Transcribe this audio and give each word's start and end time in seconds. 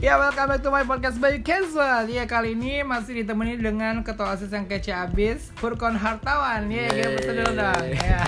Ya, 0.00 0.16
welcome 0.16 0.48
back 0.48 0.64
to 0.64 0.72
my 0.72 0.80
podcast 0.88 1.20
Bayu 1.20 1.44
Casual 1.44 2.08
Ya, 2.08 2.24
kali 2.24 2.56
ini 2.56 2.80
masih 2.80 3.20
ditemani 3.20 3.60
dengan 3.60 4.00
ketua 4.00 4.32
asis 4.32 4.48
yang 4.48 4.64
kece 4.64 4.96
abis 4.96 5.52
Furkon 5.60 5.92
Hartawan. 5.92 6.72
Ya, 6.72 6.88
kita 6.88 7.36
dulu 7.36 7.52
dong 7.52 7.84
Ya, 7.92 8.24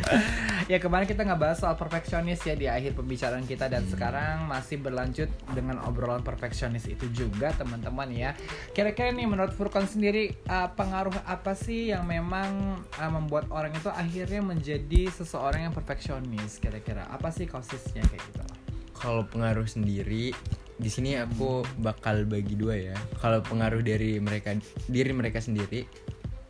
ya 0.76 0.76
kemarin 0.76 1.08
kita 1.08 1.24
ngebahas 1.24 1.64
soal 1.64 1.80
perfeksionis 1.80 2.44
ya 2.44 2.52
di 2.52 2.68
akhir 2.68 2.92
pembicaraan 2.92 3.48
kita 3.48 3.72
Dan 3.72 3.88
sekarang 3.88 4.52
masih 4.52 4.84
berlanjut 4.84 5.32
dengan 5.56 5.80
obrolan 5.88 6.20
perfeksionis 6.20 6.84
itu 6.84 7.08
juga 7.08 7.56
teman-teman 7.56 8.12
ya. 8.12 8.36
Kira-kira 8.76 9.08
nih 9.08 9.24
menurut 9.24 9.56
Furkon 9.56 9.88
sendiri 9.88 10.36
uh, 10.52 10.68
pengaruh 10.76 11.16
apa 11.24 11.56
sih 11.56 11.88
yang 11.88 12.04
memang 12.04 12.84
uh, 13.00 13.08
membuat 13.16 13.48
orang 13.48 13.72
itu 13.72 13.88
akhirnya 13.88 14.44
menjadi 14.44 15.08
seseorang 15.08 15.64
yang 15.64 15.72
perfeksionis 15.72 16.60
Kira-kira? 16.60 17.08
Apa 17.08 17.32
sih 17.32 17.48
kasusnya 17.48 18.04
kayak 18.04 18.20
gitu? 18.28 18.44
Kalau 18.92 19.24
pengaruh 19.24 19.64
sendiri 19.64 20.36
di 20.78 20.90
sini 20.90 21.18
aku 21.18 21.66
bakal 21.82 22.22
bagi 22.24 22.54
dua 22.54 22.78
ya. 22.78 22.96
Kalau 23.18 23.42
pengaruh 23.42 23.82
dari 23.82 24.22
mereka 24.22 24.54
diri 24.86 25.10
mereka 25.10 25.42
sendiri 25.42 25.84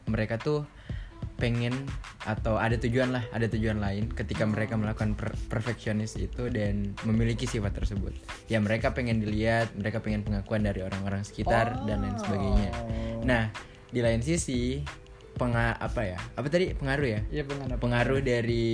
mereka 0.09 0.37
tuh 0.37 0.65
pengen 1.39 1.71
atau 2.27 2.59
ada 2.59 2.75
tujuan 2.75 3.15
lah 3.15 3.23
ada 3.31 3.47
tujuan 3.47 3.79
lain 3.79 4.11
ketika 4.11 4.43
mereka 4.43 4.75
melakukan 4.75 5.15
per 5.15 5.39
perfeksionis 5.47 6.19
itu 6.19 6.51
dan 6.51 6.93
memiliki 7.07 7.47
sifat 7.47 7.73
tersebut. 7.79 8.13
Ya 8.51 8.59
mereka 8.59 8.93
pengen 8.93 9.23
dilihat 9.23 9.73
mereka 9.79 10.03
pengen 10.03 10.27
pengakuan 10.27 10.67
dari 10.67 10.83
orang-orang 10.83 11.23
sekitar 11.23 11.87
dan 11.87 12.05
lain 12.05 12.19
sebagainya. 12.19 12.71
Nah 13.23 13.49
di 13.89 14.01
lain 14.05 14.21
sisi 14.21 14.83
penga 15.39 15.79
apa 15.79 16.03
ya? 16.03 16.19
Apa 16.35 16.51
tadi? 16.51 16.75
Pengaruh 16.75 17.07
ya? 17.07 17.21
Iya 17.31 17.43
pengaruh. 17.47 17.79
Pengaruh 17.79 18.21
dari 18.21 18.67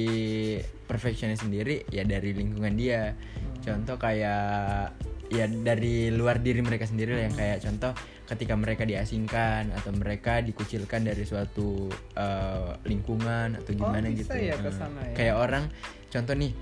perfeksionis 0.89 1.45
sendiri 1.45 1.85
ya 1.93 2.03
dari 2.03 2.33
lingkungan 2.33 2.75
dia. 2.75 3.13
Contoh 3.61 4.01
kayak 4.01 4.97
ya 5.33 5.45
dari 5.49 6.13
luar 6.13 6.41
diri 6.41 6.61
mereka 6.61 6.85
sendiri 6.85 7.17
lah 7.17 7.25
yang 7.29 7.37
kayak 7.37 7.59
contoh 7.65 7.93
ketika 8.25 8.55
mereka 8.57 8.89
diasingkan 8.89 9.73
atau 9.77 9.93
mereka 9.93 10.41
dikucilkan 10.41 11.05
dari 11.05 11.25
suatu 11.29 11.93
uh, 12.17 12.77
lingkungan 12.89 13.61
atau 13.61 13.73
gimana 13.73 14.09
bisa 14.09 14.33
gitu. 14.33 14.49
ya 14.49 14.57
ke 14.57 14.69
Nah, 14.69 14.77
sana 14.77 15.01
ya? 15.05 15.15
kayak 15.17 15.37
orang 15.37 15.65
contoh 16.09 16.33
nih 16.33 16.53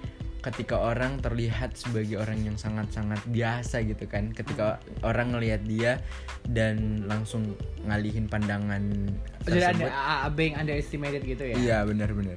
ketika 0.43 0.75
orang 0.75 1.23
terlihat 1.23 1.79
sebagai 1.79 2.19
orang 2.19 2.43
yang 2.43 2.59
sangat-sangat 2.59 3.23
biasa 3.31 3.87
gitu 3.87 4.11
kan 4.11 4.35
ketika 4.35 4.83
orang 5.07 5.31
ngelihat 5.31 5.63
dia 5.63 6.03
dan 6.51 7.07
langsung 7.07 7.55
ngalihin 7.87 8.27
pandangan 8.27 8.83
Jadi 9.47 9.63
ada 9.63 9.71
tersebut 9.71 9.91
uh, 9.95 10.29
being 10.35 10.59
underestimated 10.59 11.23
gitu 11.23 11.47
ya? 11.47 11.55
Iya 11.55 11.79
benar-benar. 11.87 12.35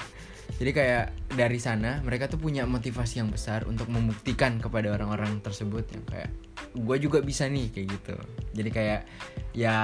Jadi 0.56 0.72
kayak 0.72 1.06
dari 1.34 1.58
sana 1.58 2.00
mereka 2.06 2.30
tuh 2.30 2.38
punya 2.38 2.64
motivasi 2.70 3.26
yang 3.26 3.34
besar 3.34 3.66
untuk 3.66 3.90
membuktikan 3.90 4.62
kepada 4.62 4.94
orang-orang 4.94 5.42
tersebut 5.42 5.90
yang 5.90 6.06
kayak 6.06 6.32
gue 6.76 6.98
juga 7.00 7.20
bisa 7.24 7.48
nih 7.48 7.72
kayak 7.72 7.88
gitu. 7.88 8.16
Jadi 8.56 8.70
kayak 8.72 9.02
ya 9.56 9.78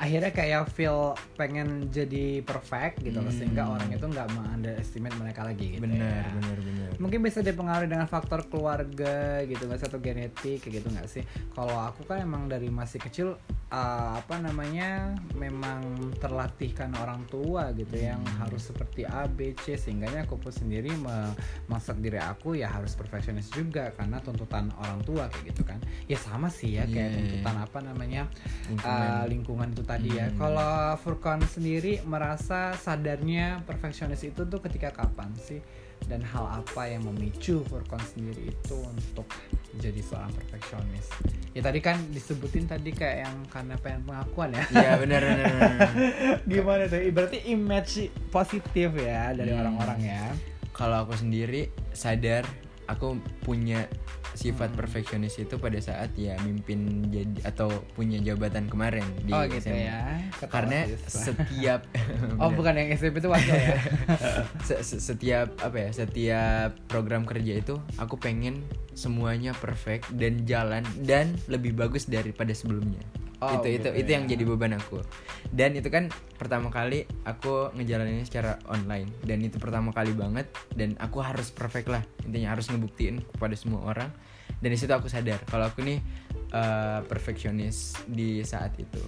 Akhirnya 0.00 0.32
kayak 0.32 0.72
feel 0.72 1.12
pengen 1.36 1.92
jadi 1.92 2.40
perfect 2.40 3.04
gitu 3.04 3.20
loh 3.20 3.28
Hmm. 3.28 3.36
sehingga 3.36 3.68
orang 3.68 3.92
itu 3.92 4.04
nggak 4.08 4.28
underestimate 4.32 5.16
mereka 5.20 5.44
lagi 5.44 5.76
gitu 5.76 5.84
benar 5.84 6.24
ya. 6.24 6.32
benar 6.32 6.58
benar. 6.64 6.88
Mungkin 6.96 7.20
bisa 7.20 7.44
dipengaruhi 7.44 7.88
dengan 7.92 8.08
faktor 8.08 8.48
keluarga 8.48 9.44
gitu 9.44 9.68
nggak 9.68 9.78
sih, 9.80 9.88
atau 9.92 10.00
genetik 10.00 10.58
kayak 10.64 10.74
gitu 10.80 10.88
nggak 10.88 11.08
sih? 11.08 11.22
Kalau 11.52 11.76
aku 11.76 12.08
kan 12.08 12.24
emang 12.24 12.48
dari 12.48 12.72
masih 12.72 12.96
kecil 12.96 13.36
uh, 13.68 14.10
apa 14.16 14.40
namanya 14.40 15.12
memang 15.36 16.12
terlatihkan 16.16 16.96
orang 16.96 17.28
tua 17.28 17.72
gitu 17.76 17.96
yang 18.00 18.20
Hmm. 18.24 18.48
harus 18.48 18.72
seperti 18.72 19.04
A 19.04 19.28
B 19.28 19.52
C 19.52 19.76
sehingganya 19.76 20.24
aku 20.24 20.40
pun 20.40 20.50
sendiri 20.50 20.90
memasak 20.96 22.00
diri 22.00 22.18
aku 22.18 22.56
ya 22.56 22.72
harus 22.72 22.96
perfeksionis 22.96 23.52
juga 23.52 23.92
karena 23.94 24.18
tuntutan 24.18 24.72
orang 24.80 25.00
tua 25.04 25.28
kayak 25.28 25.54
gitu 25.54 25.62
kan 25.62 25.77
ya 26.04 26.16
sama 26.16 26.48
sih 26.48 26.74
ya 26.74 26.84
kayak 26.84 26.96
Iya. 27.04 27.16
tuntutan 27.16 27.56
apa 27.58 27.78
namanya 27.80 28.22
Lingkungan. 28.66 29.00
uh, 29.04 29.24
lingkungan 29.24 29.68
itu 29.70 29.82
tadi 29.82 30.10
ya. 30.10 30.26
Hmm. 30.26 30.36
kalau 30.36 30.72
Furkon 30.98 31.40
sendiri 31.42 32.00
merasa 32.02 32.72
sadarnya 32.74 33.60
perfeksionis 33.62 34.22
itu 34.22 34.42
tuh 34.42 34.60
ketika 34.60 34.90
kapan 34.92 35.30
sih? 35.36 35.60
Dan 35.98 36.22
hal 36.22 36.62
apa 36.62 36.86
yang 36.86 37.02
memicu 37.04 37.60
Furkon 37.64 37.98
sendiri 38.06 38.48
itu 38.48 38.76
untuk 38.78 39.26
jadi 39.74 39.98
seorang 39.98 40.30
perfeksionis? 40.30 41.10
Ya 41.50 41.60
tadi 41.60 41.78
kan 41.78 41.98
disebutin 42.08 42.64
tadi 42.64 42.90
kayak 42.90 43.16
yang 43.20 43.36
karena 43.48 43.74
pengen 43.76 44.06
pengakuan 44.06 44.52
ya. 44.52 44.62
Iya 44.70 44.92
benar. 44.96 45.20
Gimana 46.46 46.86
tuh? 46.86 47.02
Berarti 47.10 47.38
image 47.46 47.94
positif 48.30 48.94
ya 48.94 49.32
dari 49.32 49.50
Hmm. 49.50 49.60
orang-orang 49.60 50.00
ya. 50.00 50.24
Kalau 50.70 51.02
aku 51.02 51.18
sendiri 51.18 51.66
sadar 51.90 52.46
aku 52.88 53.14
punya 53.40 53.84
sifat 54.30 54.70
Hmm. 54.70 54.78
perfeksionis 54.78 55.34
itu 55.36 55.56
pada 55.56 55.76
saat 55.78 56.12
ya 56.14 56.36
mimpin 56.40 56.78
jadi 57.04 57.26
atau 57.44 57.68
punya 57.92 58.16
jabatan 58.18 58.66
kemarin 58.66 59.02
di 59.20 59.30
oh 59.30 59.44
gitu 59.44 59.66
SMA. 59.66 59.82
ya 59.82 59.98
Karena 60.46 60.84
OSIS. 60.84 61.26
setiap 61.26 61.80
oh 62.40 62.50
bukan 62.50 62.74
yang 62.74 62.88
SMP 62.92 63.18
itu 63.18 63.28
wakil 63.28 63.52
ya 63.52 63.76
Se- 64.68 64.80
se- 64.80 65.02
setiap 65.02 65.52
apa 65.58 65.76
ya 65.78 65.90
setiap 65.92 66.70
program 66.86 67.24
kerja 67.24 67.56
itu 67.56 67.76
aku 67.96 68.16
pengen 68.16 68.62
semuanya 68.92 69.54
perfect 69.54 70.10
dan 70.12 70.42
jalan 70.44 70.82
dan 71.00 71.34
lebih 71.46 71.72
bagus 71.72 72.04
daripada 72.04 72.50
sebelumnya 72.50 73.00
Oh, 73.38 73.54
itu 73.62 73.78
gitu 73.78 73.94
itu 73.94 74.02
itu 74.02 74.10
yang 74.10 74.26
ya. 74.26 74.34
jadi 74.34 74.42
beban 74.50 74.74
aku. 74.74 74.98
Dan 75.54 75.78
itu 75.78 75.86
kan 75.88 76.10
pertama 76.34 76.74
kali 76.74 77.06
aku 77.22 77.70
ngejalaninnya 77.78 78.26
secara 78.26 78.58
online. 78.66 79.06
Dan 79.22 79.46
itu 79.46 79.62
pertama 79.62 79.94
kali 79.94 80.10
banget. 80.10 80.50
Dan 80.74 80.98
aku 80.98 81.22
harus 81.22 81.54
perfect 81.54 81.86
lah. 81.86 82.02
Intinya 82.26 82.58
harus 82.58 82.66
ngebuktiin 82.66 83.22
kepada 83.38 83.54
semua 83.54 83.86
orang. 83.86 84.10
Dan 84.58 84.74
di 84.74 84.78
situ 84.78 84.90
aku 84.90 85.06
sadar 85.06 85.38
kalau 85.46 85.70
aku 85.70 85.86
nih 85.86 86.02
uh, 86.50 87.06
perfeksionis 87.06 87.94
di 88.10 88.42
saat 88.42 88.74
itu 88.74 88.98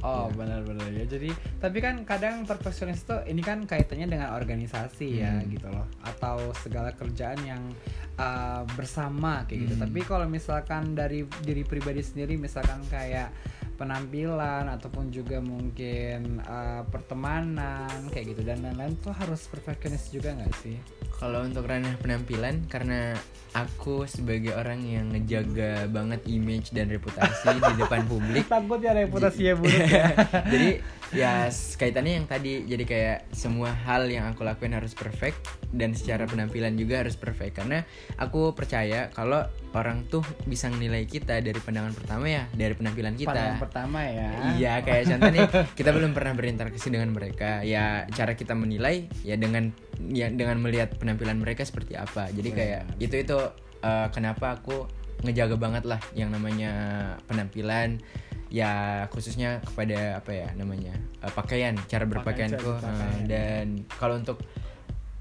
Oh 0.00 0.28
Ya. 0.28 0.36
benar-benar 0.36 0.88
ya. 0.90 1.04
Jadi 1.04 1.28
tapi 1.58 1.78
kan 1.78 2.02
kadang 2.04 2.44
perfeksionis 2.44 3.04
itu 3.04 3.16
ini 3.28 3.40
kan 3.40 3.64
kaitannya 3.64 4.08
dengan 4.08 4.32
organisasi 4.32 5.20
ya 5.20 5.38
Hmm. 5.38 5.48
gitu 5.48 5.68
loh, 5.68 5.84
atau 6.00 6.50
segala 6.56 6.92
kerjaan 6.92 7.40
yang 7.44 7.62
uh, 8.16 8.64
bersama 8.74 9.44
kayak 9.44 9.68
gitu. 9.68 9.74
Hmm. 9.76 9.84
Tapi 9.84 10.00
kalau 10.02 10.26
misalkan 10.26 10.92
dari 10.92 11.22
diri 11.40 11.62
pribadi 11.62 12.00
sendiri, 12.00 12.34
misalkan 12.34 12.80
kayak 12.88 13.28
penampilan 13.80 14.68
ataupun 14.68 15.08
juga 15.08 15.40
mungkin 15.40 16.44
uh, 16.44 16.84
pertemanan 16.92 17.88
kayak 18.12 18.36
gitu 18.36 18.44
dan 18.44 18.60
lain-lain 18.60 18.92
tuh 19.00 19.16
harus 19.16 19.48
perfeksionis 19.48 20.12
juga 20.12 20.36
nggak 20.36 20.52
sih? 20.60 20.76
Kalau 21.16 21.40
untuk 21.40 21.64
ranah 21.64 21.96
penampilan 22.04 22.68
karena 22.68 23.16
aku 23.56 24.04
sebagai 24.04 24.52
orang 24.52 24.84
yang 24.84 25.08
ngejaga 25.16 25.88
banget 25.88 26.20
image 26.28 26.76
dan 26.76 26.92
reputasi 26.92 27.56
di 27.56 27.74
depan 27.82 28.04
publik. 28.04 28.44
Takut 28.44 28.84
ya 28.84 28.92
reputasinya 28.92 29.54
buruk 29.56 29.88
ya. 29.88 30.06
jadi 30.52 30.70
ya 31.10 31.50
kaitannya 31.50 32.22
yang 32.22 32.26
tadi 32.30 32.62
jadi 32.70 32.84
kayak 32.86 33.18
semua 33.34 33.74
hal 33.74 34.06
yang 34.06 34.30
aku 34.30 34.46
lakuin 34.46 34.78
harus 34.78 34.94
perfect 34.94 35.42
dan 35.74 35.90
secara 35.90 36.22
penampilan 36.30 36.78
juga 36.78 37.02
harus 37.02 37.18
perfect 37.18 37.58
karena 37.58 37.82
aku 38.14 38.54
percaya 38.54 39.10
kalau 39.10 39.42
orang 39.74 40.06
tuh 40.06 40.22
bisa 40.46 40.70
menilai 40.70 41.06
kita 41.06 41.42
dari 41.42 41.58
pandangan 41.58 41.94
pertama 41.94 42.26
ya 42.30 42.46
dari 42.54 42.74
penampilan 42.74 43.14
kita. 43.18 43.30
Pandangan 43.34 43.58
pertama 43.70 44.02
ya. 44.02 44.30
Iya 44.58 44.74
kayak 44.82 45.04
contoh 45.14 45.30
nih 45.30 45.46
kita 45.78 45.90
belum 45.94 46.10
pernah 46.10 46.34
berinteraksi 46.34 46.90
dengan 46.90 47.14
mereka. 47.14 47.62
Ya 47.62 48.10
cara 48.10 48.34
kita 48.34 48.58
menilai 48.58 49.06
ya 49.22 49.38
dengan 49.38 49.70
ya 50.10 50.26
dengan 50.26 50.58
melihat 50.58 50.98
penampilan 50.98 51.38
mereka 51.38 51.62
seperti 51.62 51.94
apa. 51.94 52.26
Jadi 52.34 52.50
kayak 52.50 52.82
Benar. 52.98 53.04
itu 53.06 53.16
itu 53.22 53.38
uh, 53.86 54.10
kenapa 54.10 54.58
aku 54.58 54.90
ngejaga 55.22 55.54
banget 55.54 55.86
lah 55.86 56.02
yang 56.18 56.34
namanya 56.34 56.72
penampilan. 57.30 58.02
Ya 58.50 59.06
khususnya 59.14 59.62
kepada 59.62 60.18
apa 60.18 60.34
ya 60.34 60.50
namanya 60.58 60.98
uh, 61.22 61.30
pakaian 61.30 61.78
cara 61.86 62.02
berpakaianku. 62.02 62.82
uh, 62.82 63.14
dan 63.30 63.86
kalau 63.94 64.18
untuk 64.18 64.42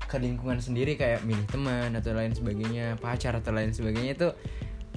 ke 0.10 0.18
lingkungan 0.18 0.58
sendiri 0.58 0.98
kayak 0.98 1.22
milih 1.22 1.46
teman 1.46 1.94
atau 1.94 2.18
lain 2.18 2.34
sebagainya 2.34 2.98
pacar 2.98 3.38
atau 3.38 3.54
lain 3.54 3.70
sebagainya 3.70 4.18
itu 4.18 4.30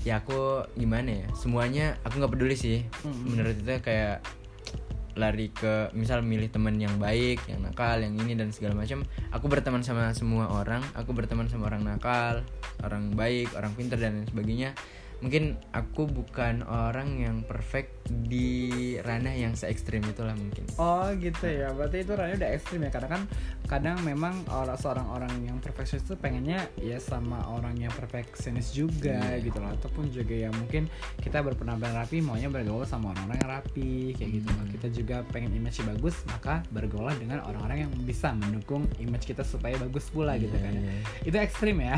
ya 0.03 0.23
aku 0.23 0.67
gimana 0.75 1.25
ya? 1.25 1.27
Semuanya 1.35 1.99
aku 2.03 2.19
nggak 2.23 2.33
peduli 2.33 2.57
sih. 2.59 2.83
Mm-mm. 3.07 3.35
menurut 3.35 3.57
itu 3.59 3.73
kayak 3.83 4.23
lari 5.13 5.53
ke 5.53 5.93
misal 5.93 6.25
milih 6.25 6.49
teman 6.49 6.81
yang 6.81 6.97
baik 6.97 7.45
yang 7.45 7.61
nakal 7.61 8.01
yang 8.01 8.17
ini 8.17 8.33
dan 8.33 8.49
segala 8.49 8.81
macam 8.81 9.05
aku 9.29 9.45
berteman 9.49 9.85
sama 9.85 10.11
semua 10.17 10.49
orang. 10.49 10.81
Aku 10.97 11.13
berteman 11.13 11.47
sama 11.53 11.69
orang 11.69 11.85
nakal 11.85 12.41
orang 12.81 13.13
baik 13.13 13.53
orang 13.55 13.73
pintar 13.77 14.01
dan 14.01 14.19
lain 14.21 14.29
sebagainya. 14.29 14.71
Mungkin 15.23 15.55
aku 15.71 16.11
bukan 16.11 16.67
orang 16.67 17.23
yang 17.23 17.47
perfect 17.47 18.02
di 18.09 18.51
ranah 18.99 19.31
yang 19.31 19.53
se 19.53 19.67
ekstrim 19.67 20.03
itulah 20.05 20.35
mungkin 20.35 20.67
Oh 20.77 21.07
gitu 21.15 21.45
ya, 21.45 21.71
berarti 21.71 22.03
itu 22.03 22.13
ranahnya 22.13 22.37
udah 22.39 22.51
ekstrim 22.53 22.81
ya 22.81 22.91
Karena 22.91 23.09
kan 23.09 23.23
kadang 23.65 23.97
memang 24.03 24.35
orang 24.49 24.75
seorang 24.75 25.07
orang 25.09 25.33
yang 25.41 25.57
perfeksionis 25.59 26.03
itu 26.03 26.15
pengennya 26.15 26.67
ya 26.77 26.99
sama 26.99 27.41
orang 27.49 27.79
yang 27.79 27.91
perfeksionis 27.91 28.71
juga 28.71 29.15
Iya. 29.33 29.45
gitu 29.45 29.59
loh 29.59 29.71
Ataupun 29.71 30.11
juga 30.11 30.35
ya 30.35 30.51
mungkin 30.51 30.91
kita 31.19 31.41
berpenampilan 31.41 31.95
rapi 31.97 32.19
maunya 32.19 32.49
bergaul 32.49 32.83
sama 32.83 33.11
orang-orang 33.11 33.39
yang 33.39 33.51
rapi 33.53 33.93
kayak 34.15 34.31
gitu 34.35 34.49
loh 34.49 34.61
Hmm. 34.63 34.71
Kita 34.73 34.89
juga 34.93 35.17
pengen 35.29 35.53
image 35.53 35.81
bagus 35.85 36.17
maka 36.27 36.63
bergaul 36.69 37.11
dengan 37.15 37.41
orang-orang 37.41 37.87
yang 37.87 37.93
bisa 38.03 38.31
mendukung 38.33 38.83
image 38.99 39.25
kita 39.25 39.43
supaya 39.43 39.75
bagus 39.77 40.07
pula 40.09 40.35
gitu 40.37 40.53
Iya, 40.53 40.63
kan 40.63 40.73
iya. 40.75 40.93
Itu 41.23 41.37
ekstrim 41.39 41.77
ya 41.79 41.97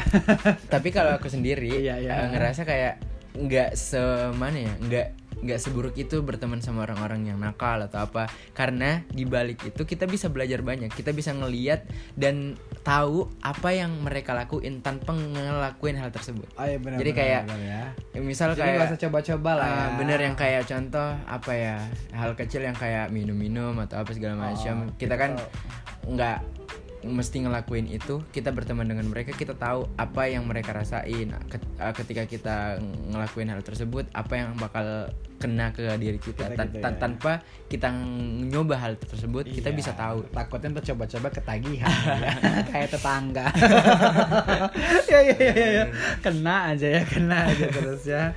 tapi 0.68 0.88
kalau 0.88 1.14
aku 1.14 1.26
sendiri 1.26 1.70
iya. 1.80 1.96
eh, 1.98 2.28
ngerasa 2.28 2.62
kayak 2.62 2.94
nggak 3.34 3.74
semana 3.74 4.54
ya 4.54 4.72
nggak 4.78 5.08
nggak 5.44 5.60
seburuk 5.60 5.94
itu 6.00 6.24
berteman 6.24 6.64
sama 6.64 6.88
orang-orang 6.88 7.28
yang 7.28 7.38
nakal 7.38 7.78
atau 7.84 8.08
apa 8.08 8.32
karena 8.56 9.04
di 9.12 9.28
balik 9.28 9.60
itu 9.68 9.84
kita 9.84 10.08
bisa 10.08 10.32
belajar 10.32 10.64
banyak 10.64 10.88
kita 10.90 11.12
bisa 11.12 11.36
ngeliat 11.36 11.84
dan 12.16 12.56
tahu 12.80 13.28
apa 13.44 13.76
yang 13.76 13.92
mereka 14.00 14.32
lakuin 14.32 14.80
tanpa 14.80 15.12
ngelakuin 15.12 16.00
hal 16.00 16.08
tersebut 16.08 16.48
Oh 16.54 16.66
iya 16.66 16.78
benar. 16.78 16.98
Jadi 17.02 17.10
benar, 17.10 17.20
kayak 17.24 17.40
benar 17.44 17.60
ya. 17.60 17.82
Ya, 18.14 18.20
misal 18.22 18.48
Jadi 18.54 18.60
kayak 18.62 18.74
nggak 18.74 18.90
usah 18.90 19.00
coba-coba 19.08 19.50
lah 19.58 19.66
ya. 19.66 19.74
Ah, 19.74 19.88
bener 19.98 20.18
yang 20.22 20.36
kayak 20.38 20.62
contoh 20.64 21.08
apa 21.26 21.52
ya 21.52 21.76
hal 22.14 22.30
kecil 22.38 22.62
yang 22.62 22.76
kayak 22.76 23.10
minum-minum 23.10 23.74
atau 23.82 24.00
apa 24.00 24.10
segala 24.14 24.38
macam 24.38 24.74
Oh, 24.74 24.90
kita 24.96 25.14
kita 25.14 25.14
kan 25.20 25.32
nggak 26.10 26.38
mesti 27.04 27.44
ngelakuin 27.44 27.86
itu 27.92 28.24
kita 28.32 28.48
berteman 28.48 28.88
dengan 28.88 29.04
mereka 29.06 29.36
kita 29.36 29.52
tahu 29.52 29.84
apa 30.00 30.24
yang 30.26 30.48
mereka 30.48 30.72
rasain 30.72 31.36
uh, 31.36 31.92
ketika 31.92 32.24
kita 32.24 32.56
ngelakuin 33.12 33.52
hal 33.52 33.60
tersebut 33.60 34.08
apa 34.16 34.32
yang 34.40 34.56
bakal 34.56 35.12
kena 35.44 35.68
ke 35.70 35.84
diri 35.96 36.16
kita, 36.16 36.48
Kita 36.48 36.56
Tan- 36.56 36.70
gitu 36.70 36.80
tan- 36.80 36.96
ya. 36.96 37.00
tanpa 37.00 37.32
kita 37.64 37.88
nyoba 38.44 38.74
hal 38.78 38.92
tersebut 38.96 39.44
kita 39.46 39.68
Iya, 39.68 39.76
bisa 39.76 39.92
tahu 39.92 40.24
Takutnya 40.30 40.72
ntar 40.72 40.84
coba-coba 40.86 41.28
ketagihan 41.28 41.84
ya. 42.16 42.32
kayak 42.72 42.88
tetangga. 42.90 43.46
ya, 45.10 45.18
ya 45.20 45.36
ya 45.36 45.52
ya 45.52 45.68
ya. 45.74 45.84
Kena 46.18 46.72
aja 46.72 46.88
ya, 46.90 47.02
kena 47.04 47.38
aja 47.46 47.66
terus 47.68 48.02
ya. 48.04 48.32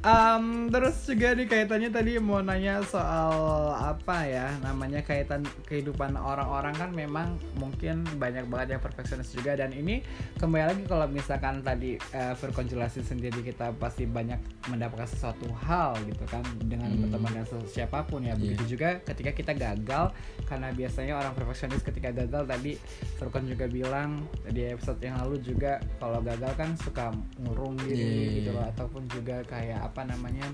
Em, 0.00 0.44
terus 0.68 0.96
juga 1.04 1.32
nih 1.32 1.46
kaitannya 1.46 1.90
tadi 1.90 2.12
mau 2.18 2.40
nanya 2.40 2.80
soal 2.82 3.32
apa 3.74 4.24
ya 4.24 4.50
namanya 4.60 5.00
kaitan 5.00 5.40
kehidupan 5.64 6.14
orang-orang 6.14 6.74
kan 6.74 6.90
memang 6.90 7.28
mungkin 7.54 8.02
banyak 8.16 8.46
banget 8.46 8.74
yang 8.74 8.82
perfeksionis 8.82 9.30
juga 9.30 9.54
dan 9.54 9.70
ini 9.70 10.00
kembali 10.36 10.64
lagi 10.66 10.82
kalau 10.84 11.06
misalkan 11.06 11.60
tadi 11.60 11.94
uh, 12.12 12.32
Furkon 12.34 12.64
jelasin 12.64 13.04
sendiri 13.04 13.40
kita 13.40 13.70
pasti 13.74 14.04
banyak 14.04 14.38
mendapatkan 14.66 15.06
sesuatu 15.06 15.46
hal 15.60 15.94
gitu 16.04 16.24
kan 16.26 16.42
dengan 16.60 16.88
Hmm. 16.88 17.00
berteman 17.04 17.30
dengan 17.34 17.46
siapa 17.64 17.98
pun 18.02 18.20
ya 18.20 18.32
Iya. 18.32 18.40
begitu 18.40 18.76
juga 18.76 19.00
ketika 19.02 19.30
kita 19.30 19.52
gagal 19.52 20.04
karena 20.44 20.68
biasanya 20.70 21.14
orang 21.14 21.32
perfeksionis 21.32 21.80
ketika 21.80 22.10
gagal 22.10 22.44
tadi 22.44 22.72
Furkon 23.16 23.44
juga 23.44 23.66
bilang 23.66 24.24
di 24.46 24.64
episode 24.64 24.98
yang 24.98 25.20
lalu 25.20 25.40
juga 25.40 25.76
kalau 25.96 26.20
gagal 26.20 26.52
kan 26.54 26.70
suka 26.74 27.12
ngurung 27.38 27.76
diri 27.78 27.96
Iya. 27.98 28.34
gitu 28.38 28.50
loh 28.52 28.64
ataupun 28.66 29.02
juga 29.06 29.40
kayak 29.42 29.80
apa 29.84 30.02
namanya 30.04 30.46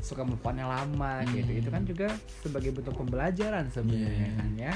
suka 0.00 0.22
melupakannya 0.22 0.64
lama 0.64 1.22
gitu 1.28 1.46
Hmm. 1.48 1.60
itu 1.60 1.68
kan 1.68 1.82
juga 1.84 2.08
sebagai 2.40 2.70
bentuk 2.70 2.96
pembelajaran 2.96 3.68
sebenarnya 3.68 4.28
Iya. 4.28 4.38
kan 4.38 4.50
ya 4.56 4.74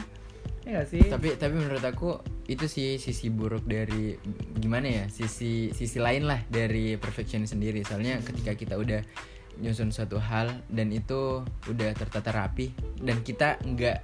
Iya 0.66 0.82
sih? 0.82 0.98
tapi 1.06 1.38
tapi 1.38 1.54
menurut 1.54 1.78
aku 1.80 2.18
itu 2.46 2.66
sih 2.66 2.98
sisi 2.98 3.30
buruk 3.30 3.62
dari 3.64 4.18
gimana 4.58 4.86
ya 4.86 5.04
sisi 5.06 5.70
sisi 5.70 5.98
lain 5.98 6.26
lah 6.26 6.42
dari 6.46 6.98
perfectionist 6.98 7.54
sendiri 7.54 7.86
soalnya 7.86 8.18
ketika 8.18 8.54
kita 8.54 8.74
udah 8.74 8.98
nyusun 9.58 9.88
suatu 9.88 10.16
hal 10.16 10.50
dan 10.68 10.88
itu 10.88 11.40
udah 11.66 11.90
tertata 11.92 12.30
rapi 12.30 12.70
dan 12.98 13.20
kita 13.20 13.56
nggak 13.60 13.98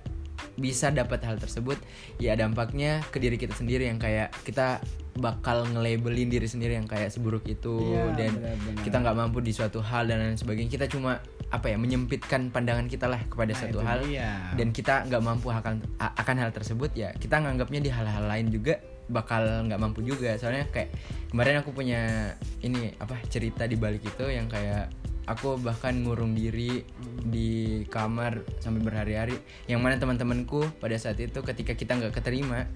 bisa 0.53 0.91
dapat 0.91 1.23
hal 1.23 1.37
tersebut 1.37 1.79
ya 2.19 2.35
dampaknya 2.35 3.01
ke 3.09 3.17
diri 3.17 3.37
kita 3.37 3.55
sendiri 3.55 3.87
yang 3.87 3.97
kayak 3.97 4.35
kita 4.43 4.83
bakal 5.15 5.63
nge-labelin 5.67 6.27
diri 6.27 6.45
sendiri 6.45 6.75
yang 6.75 6.85
kayak 6.85 7.09
seburuk 7.09 7.45
itu 7.47 7.79
Iya, 7.79 8.17
dan 8.19 8.33
benar-benar. 8.35 8.83
kita 8.83 8.97
nggak 8.99 9.17
mampu 9.17 9.39
di 9.39 9.53
suatu 9.53 9.79
hal 9.81 10.05
dan 10.05 10.19
lain 10.19 10.35
sebagainya 10.35 10.71
kita 10.71 10.87
cuma 10.89 11.21
apa 11.49 11.69
ya 11.69 11.77
menyempitkan 11.77 12.49
pandangan 12.49 12.89
kita 12.89 13.07
lah 13.07 13.21
kepada 13.23 13.53
Nah, 13.53 13.59
suatu 13.61 13.79
itu 13.79 13.81
hal 13.83 14.01
dia. 14.03 14.31
dan 14.53 14.69
kita 14.73 15.05
nggak 15.07 15.23
mampu 15.23 15.47
akan 15.47 15.75
akan 16.01 16.37
hal 16.39 16.51
tersebut 16.51 16.91
ya 16.93 17.13
kita 17.15 17.39
nganggapnya 17.39 17.81
di 17.81 17.91
hal-hal 17.93 18.25
lain 18.25 18.49
juga 18.49 18.81
bakal 19.07 19.45
nggak 19.69 19.79
mampu 19.79 20.01
juga 20.01 20.33
soalnya 20.35 20.65
kayak 20.67 20.91
kemarin 21.29 21.61
aku 21.61 21.71
punya 21.71 22.33
ini 22.61 22.97
apa 22.97 23.21
cerita 23.27 23.65
di 23.65 23.77
balik 23.77 24.01
itu 24.03 24.25
yang 24.27 24.49
kayak 24.49 24.89
aku 25.25 25.55
bahkan 25.59 26.03
ngurung 26.03 26.35
diri 26.35 26.83
di 27.23 27.83
kamar 27.87 28.43
sampai 28.59 28.83
berhari-hari 28.83 29.39
yang 29.71 29.79
mana 29.79 29.97
teman-temanku 29.97 30.67
pada 30.83 30.99
saat 30.99 31.19
itu 31.23 31.39
ketika 31.47 31.79
kita 31.79 31.95
nggak 31.95 32.15
keterima 32.19 32.67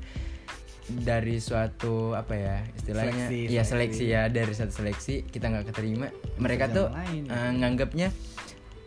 dari 0.86 1.42
suatu 1.42 2.14
apa 2.14 2.34
ya 2.38 2.56
istilahnya 2.78 3.26
Seleksi, 3.26 3.50
ya 3.50 3.62
seleksi. 3.66 3.66
seleksi 3.66 4.04
ya 4.06 4.22
dari 4.30 4.52
satu 4.54 4.72
seleksi 4.72 5.14
kita 5.26 5.50
nggak 5.50 5.74
keterima 5.74 6.06
mereka 6.38 6.70
tuh 6.70 6.86
lain. 6.94 7.26
eh, 7.26 7.50
nganggapnya 7.58 8.08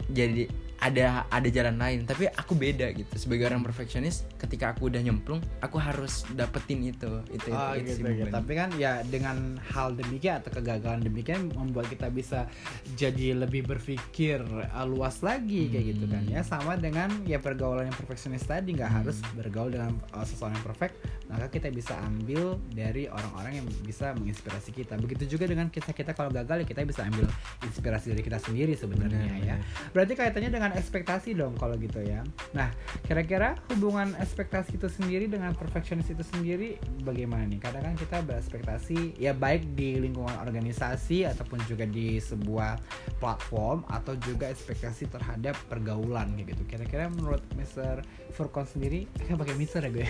jadi 0.08 0.48
ada 0.80 1.28
ada 1.28 1.48
jalan 1.52 1.76
lain. 1.76 2.08
Tapi 2.08 2.32
aku 2.32 2.56
beda 2.56 2.92
gitu. 2.96 3.12
Sebagai 3.16 3.52
orang 3.52 3.62
perfeksionis 3.64 4.26
ketika 4.40 4.72
aku 4.74 4.88
udah 4.92 5.04
nyemplung 5.04 5.44
aku 5.60 5.78
harus 5.78 6.24
dapetin 6.34 6.88
itu. 6.88 7.22
Itu 7.30 7.52
Oh 7.52 7.76
itu, 7.76 7.94
itu 7.96 8.02
gitu, 8.02 8.08
sih 8.08 8.16
gitu. 8.26 8.32
Tapi 8.32 8.52
kan 8.56 8.70
ya 8.80 9.04
dengan 9.04 9.60
hal 9.76 9.94
demikian 9.96 10.40
atau 10.40 10.52
kegagalan 10.56 11.04
demikian 11.04 11.52
membuat 11.52 11.92
kita 11.92 12.08
bisa 12.10 12.48
jadi 12.96 13.36
lebih 13.36 13.68
berpikir 13.68 14.42
uh, 14.44 14.86
luas 14.88 15.20
lagi 15.22 15.68
kayak 15.70 15.86
gitu 15.96 16.06
kan. 16.08 16.24
Hmm. 16.24 16.36
ya 16.36 16.42
sama 16.44 16.76
dengan 16.76 17.10
ya 17.28 17.40
pergaulan 17.40 17.92
yang 17.92 17.98
perfeksionis 17.98 18.48
tadi. 18.48 18.76
Nggak 18.76 19.04
harus 19.04 19.18
bergaul 19.36 19.70
dengan 19.72 20.00
uh, 20.16 20.26
seseorang 20.26 20.56
yang 20.56 20.66
perfect 20.66 20.96
maka 21.30 21.46
kita 21.54 21.70
bisa 21.70 21.94
ambil 22.02 22.58
dari 22.74 23.06
orang-orang 23.06 23.62
yang 23.62 23.68
bisa 23.86 24.18
menginspirasi 24.18 24.74
kita. 24.74 24.98
Begitu 24.98 25.38
juga 25.38 25.46
dengan 25.46 25.70
kita 25.70 25.94
kita 25.94 26.18
kalau 26.18 26.34
gagal 26.34 26.66
ya 26.66 26.68
kita 26.68 26.82
bisa 26.90 27.06
ambil 27.06 27.30
inspirasi 27.62 28.18
dari 28.18 28.26
kita 28.26 28.42
sendiri 28.42 28.74
sebenarnya 28.74 29.22
Benar, 29.30 29.46
ya. 29.46 29.56
berarti 29.94 30.14
kaitannya 30.18 30.50
dengan 30.50 30.72
ekspektasi 30.74 31.38
dong 31.38 31.54
kalau 31.62 31.78
gitu 31.78 32.02
ya. 32.02 32.26
Nah 32.58 32.74
kira-kira 33.06 33.62
hubungan 33.70 34.18
ekspektasi 34.18 34.82
itu 34.82 34.90
sendiri 34.90 35.30
dengan 35.30 35.54
perfeksionis 35.54 36.10
itu 36.10 36.26
sendiri 36.26 36.82
bagaimana 37.06 37.46
nih? 37.46 37.62
Kadang 37.62 37.94
kan 37.94 37.96
kita 37.96 38.26
berekspektasi 38.26 39.22
ya 39.22 39.38
baik 39.38 39.78
di 39.78 40.02
lingkungan 40.02 40.34
organisasi 40.42 41.30
ataupun 41.30 41.62
juga 41.70 41.86
di 41.86 42.18
sebuah 42.18 42.82
platform 43.22 43.86
atau 43.86 44.18
juga 44.18 44.50
ekspektasi 44.50 45.14
terhadap 45.14 45.54
pergaulan 45.70 46.34
kayak 46.34 46.58
gitu. 46.58 46.64
Kira-kira 46.66 47.06
menurut 47.14 47.46
Mr. 47.54 48.02
Furkon 48.34 48.66
sendiri 48.66 49.06
kan 49.30 49.38
pakai 49.42 49.56
Mr 49.58 49.82
ya 49.86 49.92
gue 49.94 50.08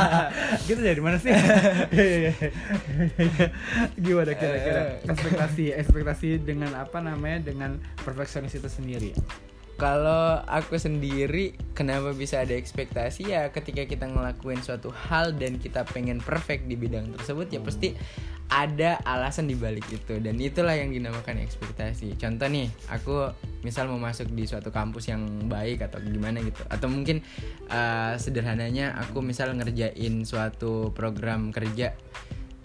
gitu 0.66 0.80
dari 0.80 1.00
mana 1.02 1.18
sih? 1.18 1.30
Gimana 4.04 4.32
kira-kira 4.34 5.02
ekspektasi 5.06 5.64
ekspektasi 5.74 6.28
dengan 6.42 6.74
apa 6.78 6.98
namanya 7.02 7.50
dengan 7.50 7.78
perfeksionis 8.02 8.56
itu 8.56 8.68
sendiri 8.70 9.12
kalau 9.80 10.44
aku 10.44 10.76
sendiri 10.76 11.56
kenapa 11.72 12.12
bisa 12.12 12.44
ada 12.44 12.52
ekspektasi? 12.52 13.32
Ya 13.32 13.48
ketika 13.48 13.88
kita 13.88 14.04
ngelakuin 14.12 14.60
suatu 14.60 14.92
hal 14.92 15.32
dan 15.40 15.56
kita 15.56 15.88
pengen 15.88 16.20
perfect 16.20 16.68
di 16.68 16.76
bidang 16.76 17.16
tersebut 17.16 17.48
ya 17.48 17.64
pasti 17.64 17.96
ada 18.52 19.00
alasan 19.08 19.48
di 19.48 19.56
balik 19.56 19.88
itu. 19.88 20.20
Dan 20.20 20.36
itulah 20.36 20.76
yang 20.76 20.92
dinamakan 20.92 21.40
ekspektasi. 21.40 22.20
Contoh 22.20 22.52
nih, 22.52 22.68
aku 22.92 23.32
misal 23.64 23.88
mau 23.88 23.96
masuk 23.96 24.28
di 24.36 24.44
suatu 24.44 24.68
kampus 24.68 25.08
yang 25.08 25.48
baik 25.48 25.88
atau 25.88 25.96
gimana 26.04 26.44
gitu. 26.44 26.60
Atau 26.68 26.92
mungkin 26.92 27.24
uh, 27.72 28.20
sederhananya 28.20 29.00
aku 29.00 29.24
misal 29.24 29.56
ngerjain 29.56 30.28
suatu 30.28 30.92
program 30.92 31.56
kerja 31.56 31.96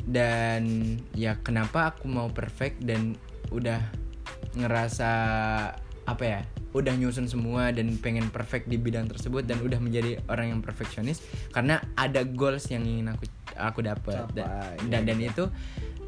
dan 0.05 0.97
ya 1.17 1.39
kenapa 1.41 1.95
aku 1.95 2.11
mau 2.11 2.27
perfect 2.29 2.83
dan 2.83 3.17
udah 3.49 3.81
ngerasa 4.53 5.11
apa 6.05 6.23
ya 6.23 6.41
udah 6.75 6.91
nyusun 6.99 7.31
semua 7.31 7.71
dan 7.71 7.95
pengen 8.03 8.27
perfect 8.27 8.67
di 8.67 8.75
bidang 8.75 9.07
tersebut 9.07 9.47
dan 9.47 9.63
udah 9.63 9.79
menjadi 9.79 10.19
orang 10.27 10.51
yang 10.51 10.59
perfeksionis 10.59 11.23
karena 11.55 11.79
ada 11.95 12.27
goals 12.27 12.67
yang 12.67 12.83
ingin 12.83 13.15
aku 13.15 13.31
aku 13.55 13.79
dapat. 13.79 14.27
Dan 14.35 14.43
Capai, 14.43 14.75
dan, 14.91 15.01
iya, 15.01 15.07
dan 15.07 15.17
itu 15.23 15.43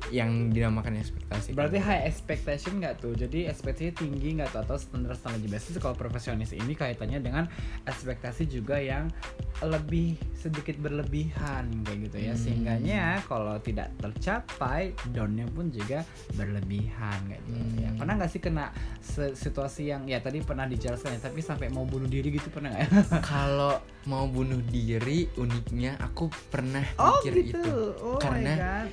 yang 0.10 0.50
dinamakan 0.50 0.98
ekspektasi 0.98 1.52
Berarti 1.52 1.78
high 1.78 2.08
expectation 2.08 2.80
nggak 2.80 3.04
tuh? 3.04 3.14
Jadi 3.14 3.46
ekspektasi 3.46 3.92
tinggi 3.94 4.40
nggak 4.40 4.56
tuh 4.56 4.62
atau 4.64 4.78
standar 4.80 5.14
standar 5.14 5.40
basis 5.44 5.76
kalau 5.78 5.94
profesionis 5.94 6.56
ini 6.56 6.74
kaitannya 6.74 7.20
dengan 7.20 7.46
ekspektasi 7.84 8.48
juga 8.48 8.80
yang 8.80 9.12
lebih 9.60 10.16
sedikit 10.34 10.78
berlebihan 10.80 11.68
kayak 11.84 12.00
gitu 12.08 12.18
ya. 12.22 12.34
Hmm. 12.34 12.42
Sehingganya 12.42 13.04
kalau 13.26 13.58
tidak 13.60 13.92
tercapai 14.00 14.94
downnya 15.12 15.50
pun 15.52 15.68
juga 15.70 16.06
berlebihan 16.34 17.18
kayak 17.28 17.42
gitu 17.44 17.56
Hmm. 17.58 17.82
ya. 17.82 17.90
Pernah 17.98 18.14
nggak 18.16 18.32
sih 18.32 18.42
kena 18.42 18.66
situasi 19.34 19.90
yang 19.90 20.06
ya 20.06 20.22
tadi 20.22 20.40
pernah 20.40 20.64
dijelaskan 20.64 21.18
ya, 21.18 21.22
tapi 21.24 21.42
sampai 21.42 21.68
mau 21.68 21.84
bunuh 21.84 22.08
diri 22.08 22.32
gitu 22.32 22.48
pernah 22.48 22.72
nggak? 22.72 22.88
kalau 23.34 23.82
mau 24.06 24.24
bunuh 24.24 24.62
diri 24.64 25.28
uniknya 25.36 26.00
aku 26.00 26.30
pernah 26.48 26.86
oh 26.96 27.20
mikir 27.20 27.34
gitu. 27.44 27.60
itu 27.60 27.76
Oh 28.00 28.16
karena. 28.22 28.86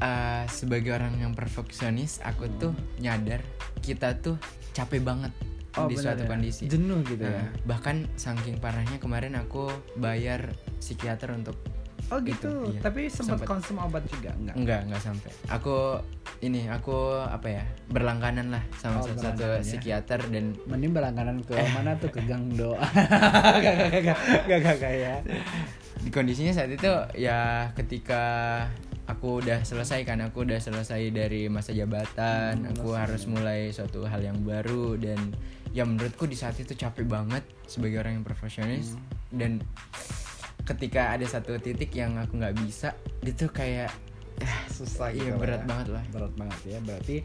Uh, 0.00 0.44
sebagai 0.46 0.90
orang 0.90 1.16
yang 1.16 1.32
perfeksionis 1.32 2.18
aku 2.20 2.48
tuh 2.56 2.72
nyadar 2.98 3.40
kita 3.80 4.18
tuh 4.18 4.36
capek 4.72 5.00
banget 5.00 5.32
Oh, 5.78 5.86
di 5.86 5.94
suatu 5.94 6.26
ya. 6.26 6.28
kondisi 6.28 6.66
jenuh 6.66 6.98
gitu 7.06 7.22
ya. 7.22 7.46
Nah, 7.46 7.54
bahkan 7.62 8.02
saking 8.18 8.58
parahnya 8.58 8.98
kemarin 8.98 9.38
aku 9.38 9.70
bayar 9.94 10.50
psikiater 10.82 11.30
untuk 11.30 11.54
Oh 12.10 12.18
Gitu, 12.18 12.42
gitu. 12.42 12.74
iya. 12.74 12.82
Tapi 12.82 13.06
sempat 13.06 13.46
konsum 13.46 13.78
obat 13.78 14.02
juga 14.10 14.34
enggak? 14.34 14.58
enggak 14.58 14.80
enggak 14.82 14.98
sampai 14.98 15.30
aku 15.46 15.94
ini 16.42 16.66
aku 16.66 17.22
apa 17.22 17.46
ya 17.46 17.64
berlangganan 17.86 18.50
lah 18.50 18.66
sama 18.74 18.98
Oh, 18.98 19.06
satu, 19.06 19.22
satu 19.22 19.46
ya. 19.46 19.62
psikiater 19.62 20.18
dan 20.26 20.58
Mending 20.66 20.90
berlangganan 20.90 21.38
ke 21.46 21.54
mana 21.70 21.94
tuh 22.02 22.10
ke 22.10 22.18
Gang 22.26 22.50
Doa. 22.50 22.82
Gak 23.62 23.62
gak 23.62 23.88
gak 23.94 24.18
gak 24.50 24.58
gak 24.58 24.74
gak 24.74 24.94
ya. 24.98 25.14
di 26.00 26.10
kondisinya 26.10 26.50
saat 26.50 26.66
itu 26.66 26.90
ya 27.14 27.70
ketika 27.78 28.24
aku 29.10 29.40
udah 29.40 29.60
selesai 29.60 30.02
kan 30.02 30.18
aku 30.20 30.42
udah 30.42 30.58
selesai 30.58 31.10
dari 31.10 31.46
masa 31.46 31.70
jabatan 31.70 32.62
Hmm, 32.62 32.70
aku 32.70 32.90
selesai. 32.90 33.00
harus 33.02 33.22
mulai 33.26 33.60
suatu 33.68 34.00
hal 34.02 34.20
yang 34.20 34.38
baru 34.40 34.94
dan 34.94 35.18
ya 35.70 35.82
menurutku 35.82 36.24
di 36.24 36.34
saat 36.34 36.54
itu 36.56 36.72
capek 36.72 37.04
banget 37.04 37.42
sebagai 37.64 37.98
orang 37.98 38.16
yang 38.16 38.24
profesionalis 38.24 38.94
Hmm. 38.94 39.02
dan 39.32 39.52
ketika 40.62 41.12
ada 41.12 41.24
satu 41.24 41.56
titik 41.56 41.90
yang 41.92 42.14
aku 42.16 42.36
nggak 42.36 42.54
bisa 42.56 42.94
itu 43.20 43.46
kayak 43.48 43.90
susah 44.70 45.10
iya 45.10 45.30
gitu 45.30 45.36
berat 45.36 45.62
ya. 45.62 45.66
banget 45.66 45.88
lah 45.90 46.04
berat 46.08 46.32
banget 46.32 46.60
ya 46.66 46.78
berarti 46.80 47.16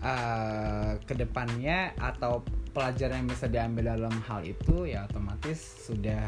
eh, 0.00 0.90
ke 1.00 1.14
depannya 1.14 1.78
atau 1.94 2.42
pelajaran 2.74 3.22
yang 3.22 3.30
bisa 3.30 3.46
diambil 3.46 3.94
dalam 3.94 4.14
hal 4.26 4.42
itu 4.42 4.90
ya 4.90 5.06
otomatis 5.06 5.56
sudah 5.86 6.26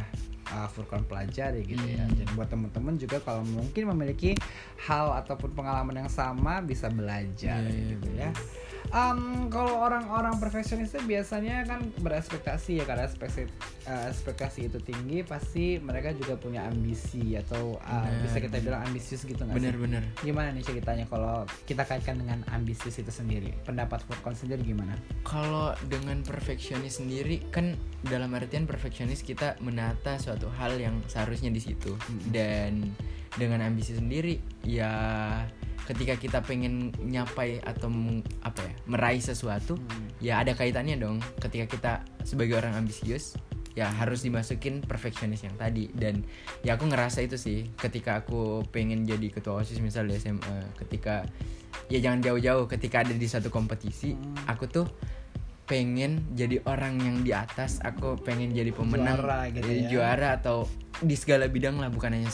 uh, 0.55 0.69
Furqan 0.71 1.03
pelajari 1.05 1.67
gitu 1.67 1.83
ya. 1.83 2.07
Hmm. 2.07 2.15
dan 2.15 2.27
buat 2.39 2.49
teman-teman 2.49 2.95
juga 2.95 3.19
kalau 3.21 3.43
mungkin 3.43 3.91
memiliki 3.91 4.39
hal 4.87 5.11
ataupun 5.27 5.53
pengalaman 5.59 6.07
yang 6.07 6.11
sama 6.11 6.63
bisa 6.63 6.87
belajar 6.87 7.67
Iya, 7.67 7.75
iya, 7.75 7.91
gitu 7.99 8.09
ya 8.15 8.31
Em, 8.91 9.51
kalau 9.51 9.83
orang-orang 9.83 10.39
perfeksionis 10.39 10.95
itu 10.95 11.03
biasanya 11.07 11.67
kan 11.67 11.81
berespektasi 12.01 12.83
ya 12.83 12.85
karena 12.85 13.07
ekspektasi, 13.07 13.51
eh, 13.87 14.05
ekspektasi 14.11 14.61
itu 14.71 14.79
tinggi 14.83 15.23
pasti 15.27 15.79
mereka 15.83 16.15
juga 16.15 16.39
punya 16.39 16.67
ambisi 16.67 17.39
atau 17.39 17.79
uh, 17.83 18.09
bisa 18.23 18.39
kita 18.43 18.63
bilang 18.63 18.87
ambisius 18.87 19.27
gitu 19.27 19.39
nggak 19.43 19.55
sih? 19.55 19.59
bener-bener 19.63 20.03
Gimana 20.23 20.55
nih 20.55 20.65
ceritanya 20.65 21.05
kalau 21.07 21.47
kita 21.67 21.83
kaitkan 21.83 22.19
dengan 22.21 22.43
ambisius 22.51 22.99
itu 22.99 23.11
sendiri? 23.11 23.55
Pendapat 23.67 24.03
Furqan 24.07 24.35
sendiri 24.35 24.63
gimana? 24.63 24.95
kalau 25.27 25.75
dengan 25.91 26.23
perfeksionis 26.23 27.03
sendiri 27.03 27.43
kan 27.51 27.75
dalam 28.07 28.31
artian 28.39 28.65
perfeksionis 28.65 29.27
kita 29.27 29.59
menata 29.59 30.17
suatu 30.23 30.47
hal 30.55 30.79
yang 30.79 31.03
seharusnya 31.11 31.51
di 31.51 31.59
situ 31.59 31.93
Mm-mm. 31.93 32.31
dan 32.31 32.95
dengan 33.37 33.65
ambisi 33.65 33.97
sendiri 33.97 34.41
ya 34.65 34.91
ketika 35.87 36.19
kita 36.19 36.43
pengen 36.43 36.91
nyapai 36.99 37.63
atau 37.63 37.89
apa 38.43 38.61
ya 38.67 38.75
meraih 38.91 39.23
sesuatu 39.23 39.79
ya 40.19 40.43
ada 40.43 40.53
kaitannya 40.59 40.99
dong. 40.99 41.23
Ketika 41.39 41.67
kita 41.71 41.93
sebagai 42.27 42.59
orang 42.59 42.75
ambisius 42.75 43.39
ya 43.77 43.93
harus 43.93 44.25
dimasukin 44.25 44.83
perfeksionis 44.83 45.45
yang 45.45 45.55
tadi. 45.55 45.93
Dan 45.93 46.25
ya 46.67 46.75
aku 46.75 46.89
ngerasa 46.91 47.23
itu 47.23 47.37
sih 47.39 47.71
ketika 47.79 48.25
aku 48.25 48.65
pengen 48.73 49.07
jadi 49.07 49.31
ketua 49.31 49.63
osis 49.63 49.79
misal 49.79 50.09
di 50.09 50.17
SMA 50.19 50.75
ketika 50.81 51.29
ya 51.93 52.01
jangan 52.03 52.25
jauh-jauh 52.25 52.67
ketika 52.67 53.05
ada 53.05 53.15
di 53.15 53.29
satu 53.29 53.53
kompetisi 53.53 54.17
Hmm. 54.17 54.35
aku 54.49 54.65
tuh 54.67 54.87
pengen 55.67 56.23
jadi 56.33 56.63
orang 56.63 57.03
yang 57.03 57.17
di 57.27 57.35
atas 57.35 57.83
aku 57.83 58.15
pengen 58.23 58.55
jadi 58.55 58.71
pemenang 58.71 59.19
Juara 59.19 59.51
gitu 59.51 59.67
ya. 59.67 59.89
juara 59.91 60.29
atau 60.39 60.71
di 61.03 61.19
segala 61.19 61.51
bidang 61.51 61.77
lah 61.83 61.91
bukan 61.91 62.15
hanya 62.15 62.31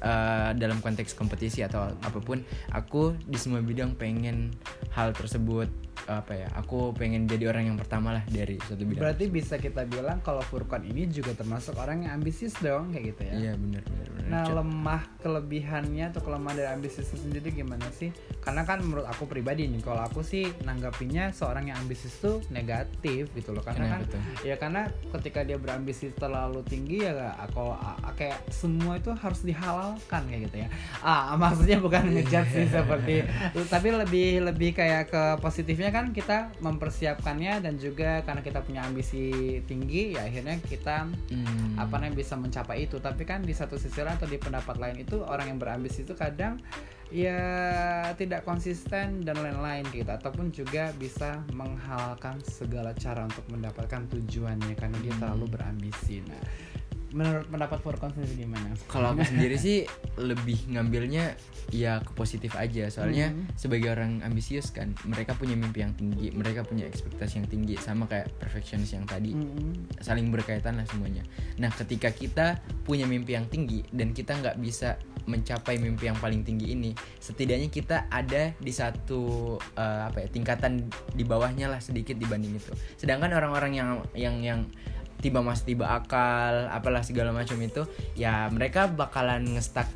eh, 0.00 0.50
dalam 0.56 0.80
konteks 0.80 1.12
kompetisi 1.14 1.60
atau 1.60 1.92
apa 1.92 2.18
pun 2.18 2.40
aku 2.72 3.14
di 3.28 3.36
semua 3.36 3.60
bidang 3.60 3.94
pengen 3.94 4.50
hal 4.96 5.12
tersebut 5.12 5.68
apa 6.12 6.32
ya 6.34 6.48
aku 6.58 6.90
pengen 6.92 7.30
jadi 7.30 7.54
orang 7.54 7.70
yang 7.70 7.78
pertama 7.78 8.18
lah 8.18 8.24
dari 8.26 8.58
suatu 8.66 8.82
bidang 8.82 9.02
Berarti 9.06 9.24
bisa 9.30 9.54
kita 9.56 9.86
bilang 9.86 10.18
kalau 10.20 10.42
Furqan 10.42 10.82
ini 10.82 11.06
juga 11.06 11.32
termasuk 11.32 11.78
orang 11.78 12.06
yang 12.08 12.18
ambisius 12.18 12.58
dong 12.58 12.90
kayak 12.90 13.14
gitu 13.14 13.22
ya. 13.30 13.32
iya 13.38 13.52
benar 13.54 13.82
benar 13.86 14.06
Nah 14.30 14.46
lemah 14.46 15.02
kelebihannya 15.18 16.14
atau 16.14 16.22
kelemahan 16.22 16.54
dari 16.54 16.70
ambisius 16.70 17.10
itu 17.10 17.26
sendiri 17.26 17.50
gimana 17.50 17.82
sih? 17.90 18.14
Karena 18.38 18.62
kan 18.62 18.78
menurut 18.78 19.02
aku 19.02 19.26
pribadi 19.26 19.66
nih, 19.66 19.82
kalau 19.82 20.06
aku 20.06 20.22
sih 20.22 20.46
nanggapinnya 20.62 21.34
seorang 21.34 21.66
yang 21.66 21.82
ambisius 21.82 22.14
itu 22.22 22.38
negatif 22.54 23.26
gitu 23.34 23.50
loh. 23.50 23.66
Karena 23.66 23.98
Kenapa 23.98 24.06
kan 24.06 24.14
tuh? 24.14 24.22
ya 24.46 24.54
karena 24.54 24.82
ketika 25.18 25.42
dia 25.42 25.58
berambisi 25.58 26.14
terlalu 26.14 26.62
tinggi 26.62 27.02
ya 27.02 27.34
kalau 27.50 27.74
kayak 28.14 28.38
semua 28.54 29.02
itu 29.02 29.10
harus 29.10 29.42
dihalalkan 29.42 30.22
kayak 30.30 30.42
gitu 30.46 30.56
ya. 30.62 30.68
Ah 31.02 31.34
maksudnya 31.34 31.82
bukan 31.82 32.06
ngejat 32.14 32.46
sih 32.54 32.70
seperti, 32.70 33.26
tapi 33.66 33.88
lebih 33.90 34.46
lebih 34.46 34.70
kayak 34.78 35.10
ke 35.10 35.22
positifnya 35.42 35.90
kan 35.90 35.99
kita 36.10 36.56
mempersiapkannya 36.64 37.60
dan 37.60 37.76
juga 37.76 38.24
karena 38.24 38.40
kita 38.40 38.64
punya 38.64 38.80
ambisi 38.82 39.28
tinggi 39.68 40.16
ya 40.16 40.24
akhirnya 40.24 40.56
kita 40.64 41.04
Hmm. 41.30 41.76
apa 41.76 42.00
namanya 42.00 42.16
bisa 42.16 42.34
mencapai 42.34 42.88
itu 42.88 42.96
tapi 42.98 43.22
kan 43.24 43.44
di 43.44 43.52
satu 43.52 43.76
sisi 43.76 44.00
lain 44.00 44.16
atau 44.16 44.26
di 44.26 44.40
pendapat 44.40 44.76
lain 44.76 45.04
itu 45.04 45.20
orang 45.20 45.52
yang 45.52 45.58
berambisi 45.60 46.02
itu 46.02 46.16
kadang 46.16 46.56
ya 47.10 47.38
tidak 48.14 48.46
konsisten 48.46 49.26
dan 49.26 49.36
lain-lain 49.38 49.82
gitu 49.90 50.06
ataupun 50.06 50.54
juga 50.54 50.94
bisa 50.94 51.42
menghalalkan 51.52 52.38
segala 52.40 52.94
cara 52.94 53.26
untuk 53.26 53.42
mendapatkan 53.50 54.06
tujuannya 54.08 54.74
karena 54.74 54.96
dia 55.02 55.12
Hmm. 55.14 55.20
terlalu 55.22 55.46
berambisi 55.52 56.22
nah 56.24 56.40
menurut 57.10 57.46
pendapat 57.46 57.78
Furqan 57.80 58.10
sendiri 58.10 58.46
gimana? 58.46 58.70
Kalau 58.86 59.12
aku 59.12 59.22
sendiri 59.32 59.56
sih 59.56 59.84
lebih 60.16 60.70
ngambilnya 60.70 61.34
ya 61.70 62.02
ke 62.02 62.12
positif 62.14 62.54
aja. 62.54 62.90
Soalnya 62.90 63.30
Hmm. 63.30 63.46
sebagai 63.54 63.92
orang 63.92 64.22
ambisius 64.22 64.70
kan 64.70 64.90
mereka 65.06 65.34
punya 65.34 65.54
mimpi 65.54 65.82
yang 65.82 65.94
tinggi 65.94 66.32
mereka 66.32 66.62
punya 66.62 66.86
ekspektasi 66.86 67.42
yang 67.42 67.48
tinggi 67.48 67.74
sama 67.78 68.06
kayak 68.06 68.30
perfectionist 68.38 68.94
yang 68.94 69.06
tadi. 69.06 69.34
Mm-mm. 69.34 70.00
saling 70.00 70.30
berkaitan 70.30 70.80
lah 70.80 70.86
semuanya. 70.88 71.22
Nah 71.60 71.70
ketika 71.70 72.10
kita 72.10 72.58
punya 72.82 73.04
mimpi 73.04 73.36
yang 73.36 73.46
tinggi 73.46 73.84
dan 73.90 74.10
kita 74.10 74.34
nggak 74.34 74.56
bisa 74.58 74.96
mencapai 75.28 75.76
mimpi 75.76 76.08
yang 76.08 76.16
paling 76.16 76.42
tinggi 76.42 76.72
ini 76.72 76.90
setidaknya 77.20 77.68
kita 77.68 78.08
ada 78.08 78.50
di 78.56 78.72
satu 78.72 79.54
eh, 79.76 80.02
apa 80.08 80.26
ya 80.26 80.28
tingkatan 80.32 80.88
di 81.12 81.22
bawahnya 81.22 81.70
lah 81.70 81.78
sedikit 81.78 82.16
dibanding 82.16 82.56
itu. 82.56 82.72
Sedangkan 82.96 83.30
orang-orang 83.30 83.72
yang 83.76 83.88
yang 84.16 84.36
yang 84.40 84.60
tiba 85.20 85.44
mas 85.44 85.62
tiba 85.62 85.86
akal 85.92 86.66
apalah 86.72 87.04
segala 87.04 87.30
macam 87.30 87.60
itu 87.60 87.84
ya 88.16 88.48
mereka 88.48 88.88
bakalan 88.88 89.44
ngestak 89.56 89.86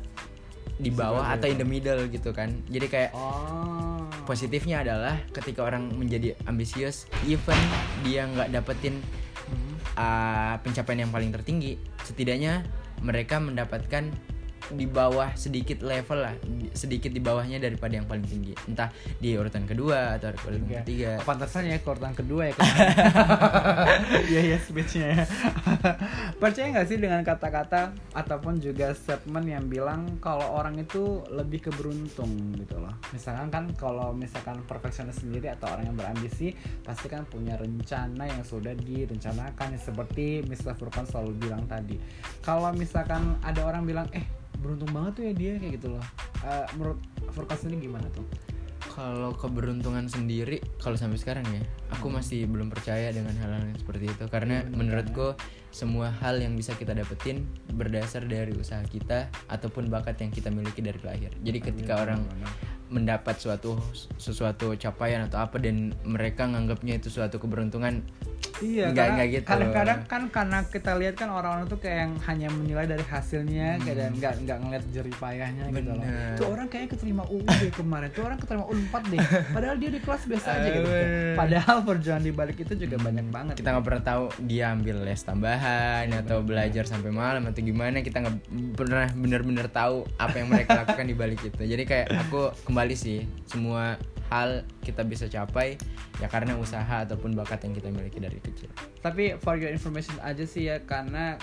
di 0.75 0.91
bawah 0.91 1.31
atau 1.31 1.47
in 1.47 1.55
the 1.55 1.67
middle 1.67 2.03
gitu 2.11 2.35
kan. 2.35 2.51
Jadi 2.67 2.87
kayak 2.91 3.11
oh. 3.15 4.05
positifnya 4.27 4.83
adalah 4.83 5.15
ketika 5.31 5.63
orang 5.63 5.87
menjadi 5.95 6.35
ambisius 6.51 7.07
even 7.25 7.57
dia 8.03 8.27
nggak 8.27 8.51
dapetin 8.51 8.99
uh, 9.95 10.59
pencapaian 10.61 11.07
yang 11.07 11.11
paling 11.11 11.31
tertinggi 11.31 11.79
setidaknya 12.03 12.67
mereka 13.01 13.39
mendapatkan 13.39 14.11
di 14.73 14.89
bawah 14.89 15.29
sedikit 15.37 15.85
level 15.85 16.25
lah 16.25 16.33
di- 16.41 16.73
sedikit 16.73 17.11
di 17.11 17.21
bawahnya 17.21 17.61
daripada 17.61 17.93
yang 17.93 18.07
paling 18.09 18.25
tinggi. 18.25 18.53
Entah 18.65 18.89
di 19.17 19.37
urutan 19.37 19.65
kedua 19.65 20.17
atau 20.17 20.33
urutan 20.33 20.65
Tiga. 20.65 20.79
ketiga. 20.81 21.11
Pantasan 21.21 21.69
ya 21.69 21.77
kortan 21.81 22.13
kedua 22.17 22.49
ya 22.49 22.53
Iya 24.31 24.41
iya 24.53 24.57
speechnya 24.57 25.07
ya. 25.13 25.23
Percaya 26.41 26.67
nggak 26.73 26.87
sih 26.87 26.97
dengan 26.97 27.21
kata-kata 27.21 27.93
Ataupun 28.11 28.57
juga 28.59 28.91
statement 28.91 29.45
yang 29.45 29.65
bilang 29.67 30.17
Kalau 30.19 30.55
orang 30.55 30.79
itu 30.79 31.21
lebih 31.29 31.69
keberuntung 31.69 32.55
gitu 32.57 32.79
loh? 32.79 32.93
Misalkan 33.11 33.47
kan 33.51 33.65
kalau 33.75 34.11
misalkan 34.11 34.61
perfeksionis 34.65 35.21
sendiri 35.21 35.51
Atau 35.51 35.69
orang 35.71 35.91
yang 35.91 35.97
berambisi 35.97 36.55
Pasti 36.81 37.07
kan 37.07 37.25
punya 37.25 37.55
rencana 37.55 38.25
yang 38.25 38.41
sudah 38.41 38.73
direncanakan. 38.73 39.77
Seperti 39.77 40.45
Mr. 40.45 40.77
Furqan 40.77 41.05
selalu 41.05 41.47
bilang 41.47 41.65
tadi. 41.65 41.97
Kalau 42.41 42.71
misalkan 42.71 43.37
ada 43.41 43.61
orang 43.65 43.83
bilang 43.83 44.07
Eh 44.11 44.25
beruntung 44.59 44.91
banget 44.91 45.11
tuh 45.17 45.23
ya 45.27 45.33
dia 45.35 45.51
kayak 45.59 45.73
gitu 45.79 45.87
loh. 45.95 46.03
Eh, 46.43 46.65
Menurut 46.75 46.99
Furqan 47.31 47.57
sendiri 47.57 47.87
gimana 47.87 48.07
tuh? 48.11 48.25
kalau 48.95 49.35
keberuntungan 49.35 50.07
sendiri 50.07 50.63
kalau 50.79 50.95
sampai 50.95 51.19
sekarang 51.19 51.43
ya 51.51 51.59
aku 51.91 52.07
masih 52.07 52.47
belum 52.47 52.71
percaya 52.71 53.11
dengan 53.11 53.35
hal-hal 53.43 53.67
yang 53.67 53.75
seperti 53.75 54.07
itu. 54.07 54.23
Karena 54.31 54.63
Iya, 54.63 54.71
bener 54.71 54.77
menurutku 54.79 55.27
semua 55.75 56.15
hal 56.23 56.39
yang 56.39 56.55
bisa 56.55 56.71
kita 56.79 56.95
dapetin 56.95 57.43
berdasar 57.75 58.23
dari 58.23 58.55
usaha 58.55 58.79
kita 58.87 59.27
ataupun 59.51 59.91
bakat 59.91 60.23
yang 60.23 60.31
kita 60.31 60.47
miliki 60.47 60.79
dari 60.79 61.01
lahir. 61.03 61.27
Jadi 61.43 61.59
ketika 61.59 61.99
Iya, 61.99 62.03
orang 62.07 62.19
bener-bener. 62.23 62.51
Mendapat 62.89 63.35
suatu 63.37 63.81
sesuatu 64.15 64.77
capaian 64.77 65.25
atau 65.25 65.41
apa 65.41 65.57
dan 65.57 65.91
mereka 66.05 66.45
nganggapnya 66.45 67.01
itu 67.01 67.09
suatu 67.09 67.41
keberuntungan 67.41 68.05
Iya, 68.63 68.87
Nggak- 68.95 69.09
nggak 69.19 69.27
gitu. 69.35 69.47
kadang-kadang 69.51 69.99
kan 70.07 70.21
karena 70.31 70.59
kita 70.71 70.95
lihat 70.95 71.19
kan 71.19 71.27
orang-orang 71.27 71.67
tuh 71.67 71.75
kayak 71.75 72.07
yang 72.07 72.13
hanya 72.23 72.47
menilai 72.47 72.87
dari 72.87 73.03
hasilnya, 73.03 73.83
kayak 73.83 73.97
dan 73.99 74.11
nggak 74.15 74.33
nggak 74.47 74.57
ngeliat 74.63 74.83
jerih 74.95 75.15
payahnya 75.19 75.63
gitu 75.75 75.91
loh. 75.91 75.99
Hmm. 75.99 76.07
Bener. 76.07 76.37
Tuh 76.39 76.47
orang 76.55 76.67
kayaknya 76.71 76.89
keterima 76.95 77.23
deh 77.27 77.71
kemarin, 77.75 78.07
tuh 78.15 78.23
orang 78.23 78.39
keterima 78.39 78.65
U4 78.71 78.93
deh. 79.11 79.19
Padahal 79.51 79.75
dia 79.75 79.89
di 79.91 79.99
kelas 79.99 80.23
biasa 80.23 80.47
aja 80.55 80.69
gitu. 80.71 80.87
Bener. 80.87 81.35
Padahal 81.35 81.77
perjuangan 81.83 82.23
di 82.23 82.31
balik 82.31 82.57
itu 82.63 82.73
juga 82.79 82.95
banyak 83.03 83.27
banget. 83.27 83.53
kita 83.59 83.69
nggak 83.75 83.85
pernah 83.91 84.03
tahu 84.05 84.23
dia 84.47 84.65
ambil 84.71 84.95
les 85.03 85.19
tambahan 85.19 86.05
atau 86.15 86.37
belajar 86.39 86.83
sampai 86.87 87.11
malam 87.11 87.43
atau 87.51 87.59
gimana 87.59 87.99
kita 87.99 88.23
nggak 88.23 88.35
pernah 88.79 89.07
bener-bener 89.11 89.67
tahu 89.67 90.07
apa 90.15 90.35
yang 90.39 90.47
mereka 90.47 90.85
lakukan 90.85 91.07
di 91.07 91.15
balik 91.17 91.39
itu 91.43 91.59
jadi 91.59 91.83
kayak 91.83 92.07
aku 92.27 92.51
kembali 92.75 92.91
sih 92.91 93.23
semua 93.47 93.95
hal 94.27 94.67
kita 94.83 95.07
bisa 95.07 95.31
capai 95.31 95.79
ya 96.19 96.27
karena 96.27 96.59
usaha 96.59 97.07
ataupun 97.07 97.31
bakat 97.31 97.63
yang 97.63 97.71
kita 97.71 97.87
miliki 97.87 98.19
dari 98.19 98.35
kecil. 98.43 98.67
Tapi 98.99 99.39
for 99.39 99.55
your 99.55 99.71
information 99.71 100.19
aja 100.19 100.43
sih 100.43 100.67
ya 100.67 100.83
karena 100.83 101.39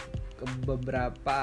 beberapa 0.63 1.39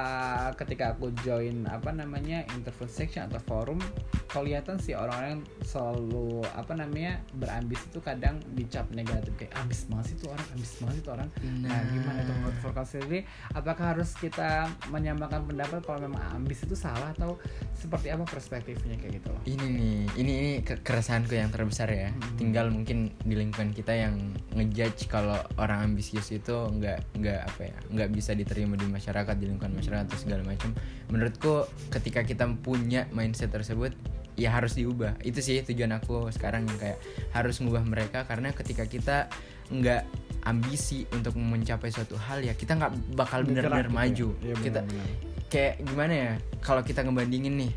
ketika 0.55 0.93
aku 0.93 1.11
join 1.21 1.65
apa 1.65 1.89
namanya 1.89 2.43
interview 2.53 2.85
section 2.85 3.27
atau 3.27 3.39
forum 3.43 3.79
kelihatan 4.27 4.77
sih 4.77 4.93
orang-orang 4.93 5.41
yang 5.41 5.43
selalu 5.65 6.45
apa 6.53 6.73
namanya 6.73 7.17
berambisi 7.33 7.81
itu 7.87 7.99
kadang 7.99 8.37
dicap 8.53 8.85
negatif. 8.91 9.33
Kayak 9.35 9.53
ambis 9.57 9.89
banget 9.89 10.05
sih 10.05 10.15
tuh 10.17 10.29
orang 10.29 10.45
ambis 10.53 10.71
banget 10.77 10.93
sih 10.93 11.03
tuh 11.03 11.13
orang. 11.13 11.29
Nah, 11.59 11.69
Nah. 11.69 11.81
gimana 11.89 12.19
tuh 12.21 12.33
menurut 12.35 12.57
Furkan 12.59 12.85
sendiri? 12.85 13.19
Apakah 13.51 13.85
harus 13.95 14.11
kita 14.13 14.49
menyamakan 14.89 15.45
pendapat 15.45 15.79
kalau 15.81 15.99
memang 16.03 16.21
ambis 16.33 16.61
itu 16.61 16.75
salah 16.75 17.09
atau 17.11 17.39
seperti 17.73 18.11
apa 18.11 18.21
perspektifnya 18.23 18.95
kayak 18.97 19.17
gitu 19.17 19.29
loh? 19.29 19.41
Ini 19.45 19.65
nih 19.65 19.97
ini 20.15 20.31
ini 20.35 20.51
ke- 20.61 20.79
keresahanku 20.79 21.33
yang 21.33 21.49
terbesar 21.49 21.89
ya. 21.89 22.09
Hmm. 22.09 22.35
tinggal 22.35 22.69
mungkin 22.69 23.13
di 23.21 23.35
lingkungan 23.35 23.71
kita 23.71 23.91
yang 23.91 24.15
ngejudge 24.51 25.07
kalau 25.07 25.35
orang 25.57 25.85
ambisius 25.85 26.29
itu 26.29 26.51
nggak 26.51 27.15
nggak 27.15 27.41
apa 27.45 27.61
ya 27.65 27.77
nggak 27.89 28.09
bisa 28.09 28.31
diterima 28.31 28.73
di 28.73 28.85
masyarakat 28.89 29.35
di 29.37 29.45
lingkungan 29.47 29.77
masyarakat 29.77 30.09
atau 30.09 30.19
segala 30.19 30.41
macam 30.43 30.73
menurutku 31.13 31.69
ketika 31.93 32.25
kita 32.25 32.49
punya 32.59 33.05
mindset 33.13 33.53
tersebut 33.53 33.93
ya 34.39 34.55
harus 34.55 34.73
diubah 34.73 35.19
itu 35.21 35.43
sih 35.43 35.59
tujuan 35.63 35.91
aku 35.99 36.31
sekarang 36.31 36.63
yang 36.65 36.79
kayak 36.79 36.97
harus 37.35 37.59
ngubah 37.59 37.83
mereka 37.83 38.23
karena 38.23 38.55
ketika 38.55 38.87
kita 38.87 39.17
nggak 39.69 40.07
ambisi 40.47 41.03
untuk 41.11 41.35
mencapai 41.35 41.91
suatu 41.91 42.15
hal 42.15 42.41
ya 42.41 42.55
kita 42.55 42.79
nggak 42.79 43.19
bakal 43.19 43.43
benar-benar 43.43 43.91
maju 43.91 44.33
ya. 44.39 44.45
Iya, 44.49 44.55
kita 44.63 44.79
benar-benar. 44.87 45.17
kayak 45.51 45.73
gimana 45.83 46.13
ya 46.15 46.31
kalau 46.63 46.81
kita 46.81 47.03
ngebandingin 47.03 47.53
nih 47.67 47.71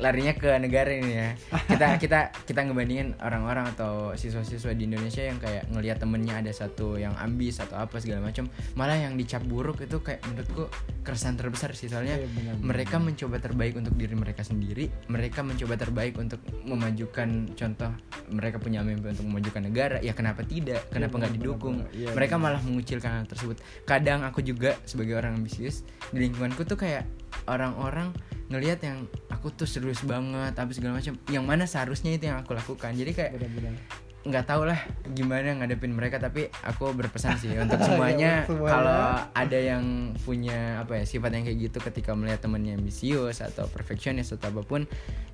larinya 0.00 0.32
ke 0.32 0.48
negara 0.56 0.90
ini 0.90 1.12
ya. 1.12 1.28
Kita 1.68 1.86
kita 2.02 2.20
kita 2.48 2.60
ngebandingin 2.66 3.20
orang-orang 3.20 3.68
atau 3.76 4.16
siswa-siswa 4.16 4.72
di 4.72 4.88
Indonesia 4.88 5.20
yang 5.22 5.36
kayak 5.36 5.68
ngelihat 5.70 6.00
temennya 6.00 6.40
ada 6.40 6.50
satu 6.50 6.96
yang 6.96 7.12
ambis 7.20 7.60
atau 7.60 7.76
apa 7.76 8.00
segala 8.00 8.24
macam 8.24 8.48
malah 8.74 8.96
yang 8.96 9.14
dicap 9.14 9.44
buruk 9.44 9.84
itu 9.84 10.00
kayak 10.00 10.24
menurutku 10.26 10.66
keresahan 11.04 11.36
terbesar 11.36 11.76
sih. 11.76 11.86
Soalnya 11.86 12.16
Iya, 12.16 12.26
benar-benar. 12.32 12.64
mereka 12.64 12.96
mencoba 12.98 13.36
terbaik 13.38 13.74
untuk 13.76 13.94
diri 13.94 14.14
mereka 14.16 14.42
sendiri 14.42 14.88
mereka 15.06 15.40
mencoba 15.44 15.74
terbaik 15.76 16.14
untuk 16.16 16.40
memajukan 16.64 17.52
contoh 17.54 17.90
mereka 18.32 18.56
punya 18.56 18.80
mimpi 18.80 19.12
untuk 19.12 19.26
memajukan 19.28 19.62
negara. 19.68 19.96
Ya 20.00 20.16
kenapa 20.16 20.42
tidak? 20.42 20.88
Kenapa 20.88 21.20
nggak 21.20 21.34
benar-benar. 21.36 21.60
didukung? 21.60 21.76
Iya, 21.92 22.08
mereka 22.16 22.34
malah 22.40 22.60
mengucilkan 22.64 23.10
hal 23.22 23.26
tersebut. 23.28 23.60
Kadang 23.84 24.24
aku 24.24 24.40
juga 24.40 24.80
sebagai 24.88 25.18
orang 25.18 25.36
ambisius 25.36 25.84
di 26.10 26.24
lingkunganku 26.24 26.64
tuh 26.64 26.80
kayak 26.80 27.04
orang-orang 27.48 28.12
ngelihat 28.50 28.82
yang 28.82 29.06
aku 29.30 29.54
tuh 29.54 29.66
serius 29.66 30.02
banget 30.02 30.52
tapi 30.58 30.74
segala 30.74 30.98
macam. 30.98 31.14
Yang 31.30 31.44
mana 31.46 31.64
seharusnya 31.66 32.14
itu 32.14 32.26
yang 32.28 32.42
aku 32.42 32.52
lakukan. 32.54 32.92
Jadi 32.94 33.10
kayak 33.14 33.38
benar-benar 33.38 33.78
nggak 34.20 34.44
tau 34.44 34.68
lah 34.68 34.76
gimana 35.16 35.56
ngadepin 35.56 35.96
mereka 35.96 36.20
tapi 36.20 36.52
aku 36.60 36.92
berpesan 36.92 37.40
sih 37.40 37.56
untuk 37.62 37.80
semuanya 37.80 38.44
Ya, 38.44 38.44
semuanya. 38.44 38.72
kalau 38.76 39.02
ada 39.32 39.58
yang 39.58 39.84
punya 40.20 40.84
apa 40.84 41.00
ya 41.00 41.04
sifat 41.08 41.32
yang 41.32 41.44
kayak 41.48 41.58
gitu 41.72 41.78
ketika 41.80 42.12
melihat 42.12 42.44
temennya 42.44 42.76
ambisius 42.76 43.40
atau 43.40 43.64
perfeksionis 43.64 44.28
atau 44.36 44.52
apa 44.52 44.60
pun 44.60 44.84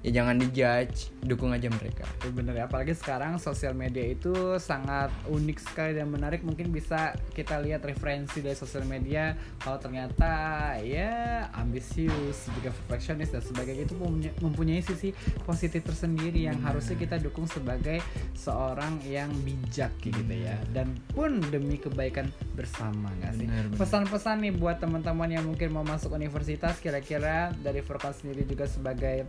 ya 0.07 0.23
jangan 0.23 0.39
dijudge 0.39 1.11
dukung 1.27 1.51
aja 1.51 1.67
mereka. 1.67 2.07
Ya 2.23 2.31
bener 2.31 2.55
ya, 2.55 2.65
apalagi 2.71 2.95
sekarang 2.95 3.43
sosial 3.43 3.75
media 3.75 4.07
itu 4.07 4.31
sangat 4.63 5.11
unik 5.27 5.59
sekali 5.59 5.99
dan 5.99 6.07
menarik. 6.07 6.47
Mungkin 6.47 6.71
bisa 6.71 7.11
kita 7.35 7.59
lihat 7.59 7.83
referensi 7.83 8.39
dari 8.39 8.55
sosial 8.55 8.87
media 8.87 9.35
Kalau 9.59 9.83
ternyata 9.83 10.31
ya 10.79 11.43
ambisius, 11.59 12.47
juga 12.55 12.71
perfeksionis 12.71 13.35
dan 13.35 13.43
sebagainya. 13.43 13.83
Itu 13.91 13.99
mempunyai, 13.99 14.33
mempunyai 14.39 14.83
sisi 14.85 15.11
positif 15.43 15.83
tersendiri 15.83 16.47
Yang 16.47 16.59
harusnya 16.63 16.97
kita 17.03 17.17
dukung 17.19 17.51
sebagai 17.51 17.99
seorang 18.39 18.76
yang 19.07 19.33
bijak 19.41 19.93
gitu 20.05 20.21
ya. 20.29 20.57
Dan 20.71 20.93
pun 21.13 21.41
demi 21.49 21.81
kebaikan 21.81 22.29
bersama 22.53 23.09
gak 23.25 23.33
sih? 23.41 23.49
Pesan-pesan 23.77 24.45
nih 24.45 24.53
buat 24.53 24.77
teman-teman 24.77 25.33
yang 25.33 25.45
mungkin 25.49 25.73
mau 25.73 25.85
masuk 25.87 26.13
universitas 26.13 26.77
Kira-kira 26.77 27.57
dari 27.65 27.81
Furkan 27.81 28.13
sendiri 28.13 28.45
juga 28.45 28.69
sebagai 28.69 29.25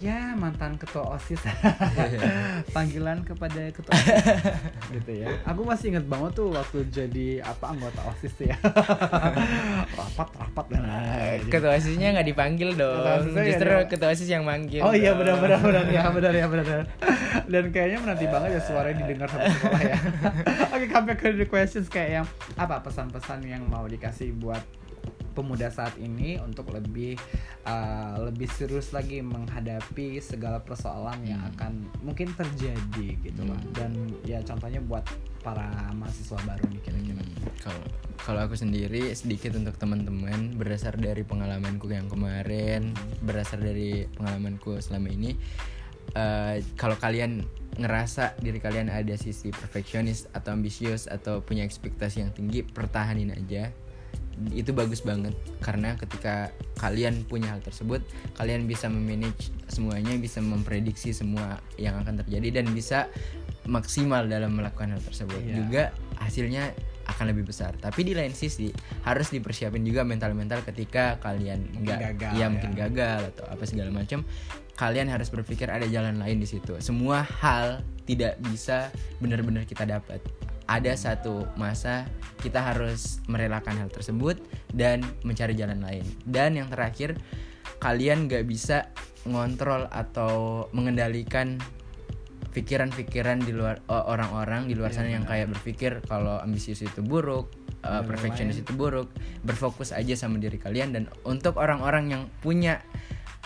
ya 0.00 0.36
mantan 0.36 0.76
ketua 0.76 1.16
osis. 1.16 1.40
Panggilan 2.76 3.24
kepada 3.24 3.72
ketua 3.72 3.92
OSIS, 3.96 4.26
gitu 5.00 5.12
ya. 5.24 5.28
Aku 5.48 5.64
masih 5.64 5.96
inget 5.96 6.04
banget 6.04 6.32
tuh 6.36 6.52
waktu 6.52 6.78
jadi 6.92 7.28
apa 7.44 7.72
anggota 7.72 8.00
osis 8.12 8.32
tuh 8.36 8.52
ya. 8.52 8.56
Rapat 10.00 10.28
rapat 10.36 10.66
dan 10.72 10.82
ketua 11.48 11.76
osisnya 11.76 12.16
nggak 12.16 12.28
dipanggil 12.28 12.76
dong. 12.76 13.00
Ketua 13.00 13.16
nggak 13.32 13.46
justru 13.48 13.70
ada. 13.72 13.88
ketua 13.88 14.08
osis 14.12 14.28
yang 14.28 14.44
manggil 14.44 14.84
oh 14.84 14.92
iya 14.92 15.16
benar 15.16 15.40
benar 15.40 15.58
benar. 15.60 15.84
Ya 15.90 16.04
benar 16.12 16.32
ya 16.32 16.46
benar 16.48 16.84
dan 17.50 17.64
kayaknya 17.74 17.98
menanti 18.02 18.26
banget 18.30 18.50
ya 18.58 18.62
suaranya 18.90 19.06
didengar 19.06 19.28
sama 19.30 19.46
sekolah 19.54 19.80
ya 19.80 19.96
oke 20.74 20.86
sampai 20.90 21.14
ke 21.14 21.28
the 21.38 21.46
questions 21.46 21.86
kayak 21.86 22.10
yang 22.22 22.26
apa 22.58 22.82
pesan-pesan 22.82 23.46
yang 23.46 23.62
mau 23.70 23.86
dikasih 23.86 24.34
buat 24.36 24.62
pemuda 25.30 25.70
saat 25.70 25.94
ini 25.96 26.42
untuk 26.42 26.74
lebih 26.74 27.14
uh, 27.64 28.18
lebih 28.28 28.50
serius 28.50 28.90
lagi 28.90 29.22
menghadapi 29.22 30.18
segala 30.18 30.58
persoalan 30.60 31.22
yang 31.24 31.40
Hmm. 31.40 31.54
akan 31.56 31.72
mungkin 32.04 32.28
terjadi 32.36 33.08
gitu 33.22 33.42
Hmm. 33.46 33.56
dan 33.72 33.94
ya 34.26 34.42
contohnya 34.44 34.82
buat 34.84 35.06
para 35.40 35.70
mahasiswa 35.96 36.36
baru 36.44 36.66
nih 36.68 36.82
kira-kira 36.84 37.22
Hmm, 37.22 37.48
kalau 37.62 37.82
kalau 38.20 38.40
aku 38.44 38.58
sendiri 38.58 39.08
sedikit 39.16 39.56
untuk 39.56 39.80
teman-teman 39.80 40.58
berdasar 40.60 40.98
dari 41.00 41.24
pengalamanku 41.24 41.88
yang 41.88 42.10
kemarin 42.10 42.92
berdasar 43.24 43.62
dari 43.62 44.04
pengalamanku 44.12 44.76
selama 44.84 45.08
ini 45.08 45.38
eh, 46.14 46.64
kalau 46.74 46.96
kalian 46.98 47.44
ngerasa 47.80 48.36
diri 48.42 48.60
kalian 48.60 48.92
ada 48.92 49.14
sisi 49.16 49.48
perfeksionis 49.54 50.28
atau 50.34 50.52
ambisius 50.52 51.08
atau 51.08 51.40
punya 51.40 51.64
ekspektasi 51.64 52.20
yang 52.20 52.32
tinggi 52.34 52.60
pertahanin 52.66 53.32
aja. 53.32 53.72
Itu 54.52 54.72
bagus 54.72 55.04
banget. 55.04 55.36
Karena 55.60 55.96
ketika 55.96 56.52
kalian 56.80 57.24
punya 57.28 57.52
hal 57.56 57.60
tersebut 57.60 58.00
kalian 58.36 58.64
bisa 58.64 58.88
memanage 58.88 59.52
semuanya 59.68 60.16
bisa 60.16 60.40
memprediksi 60.40 61.12
semua 61.12 61.60
yang 61.76 62.00
akan 62.00 62.24
terjadi 62.24 62.60
dan 62.60 62.72
bisa 62.72 63.06
maksimal 63.68 64.24
dalam 64.26 64.56
melakukan 64.56 64.96
hal 64.96 65.02
tersebut. 65.04 65.40
Iya. 65.40 65.54
juga 65.60 65.82
hasilnya 66.20 66.72
akan 67.10 67.34
lebih 67.34 67.50
besar. 67.50 67.74
Tapi 67.76 68.06
di 68.06 68.12
lain 68.14 68.32
sisi 68.32 68.70
harus 69.02 69.28
dipersiapin 69.34 69.82
juga 69.82 70.06
mental-mental 70.06 70.62
ketika 70.62 71.18
kalian 71.18 71.66
Mungkin 71.74 71.84
nggak 71.84 71.98
gagal, 72.14 72.32
ya 72.36 72.40
ya. 72.40 72.46
mungkin 72.48 72.72
gagal 72.76 73.20
atau 73.34 73.44
apa 73.50 73.64
segala 73.66 73.90
macam 73.90 74.22
kalian 74.80 75.12
harus 75.12 75.28
berpikir 75.28 75.68
ada 75.68 75.84
jalan 75.84 76.16
lain 76.16 76.40
di 76.40 76.48
situ. 76.48 76.80
Semua 76.80 77.20
hal 77.20 77.84
tidak 78.08 78.40
bisa 78.48 78.88
benar-benar 79.20 79.68
kita 79.68 79.84
dapat. 79.84 80.24
Ada 80.64 80.96
satu 80.96 81.44
masa 81.60 82.08
kita 82.40 82.64
harus 82.64 83.20
merelakan 83.28 83.76
hal 83.76 83.92
tersebut 83.92 84.40
dan 84.72 85.04
mencari 85.20 85.52
jalan 85.52 85.84
lain. 85.84 86.00
Dan 86.24 86.56
yang 86.56 86.72
terakhir 86.72 87.20
kalian 87.76 88.24
nggak 88.24 88.48
bisa 88.48 88.88
ngontrol 89.28 89.84
atau 89.92 90.64
mengendalikan 90.72 91.60
pikiran-pikiran 92.56 93.44
di 93.44 93.52
luar 93.52 93.84
orang-orang 93.86 94.64
di 94.64 94.74
luar 94.74 94.96
Iya, 94.96 95.04
sana 95.04 95.12
yang 95.12 95.28
kayak 95.28 95.52
berpikir 95.54 96.00
kalau 96.08 96.40
ambisius 96.40 96.80
itu 96.80 97.04
buruk, 97.04 97.52
uh, 97.84 98.00
perfectionist 98.02 98.64
itu 98.64 98.72
buruk, 98.72 99.12
berfokus 99.44 99.92
aja 99.92 100.16
sama 100.16 100.40
diri 100.40 100.56
kalian. 100.56 100.96
Dan 100.96 101.04
untuk 101.28 101.60
orang-orang 101.60 102.10
yang 102.10 102.22
punya 102.40 102.80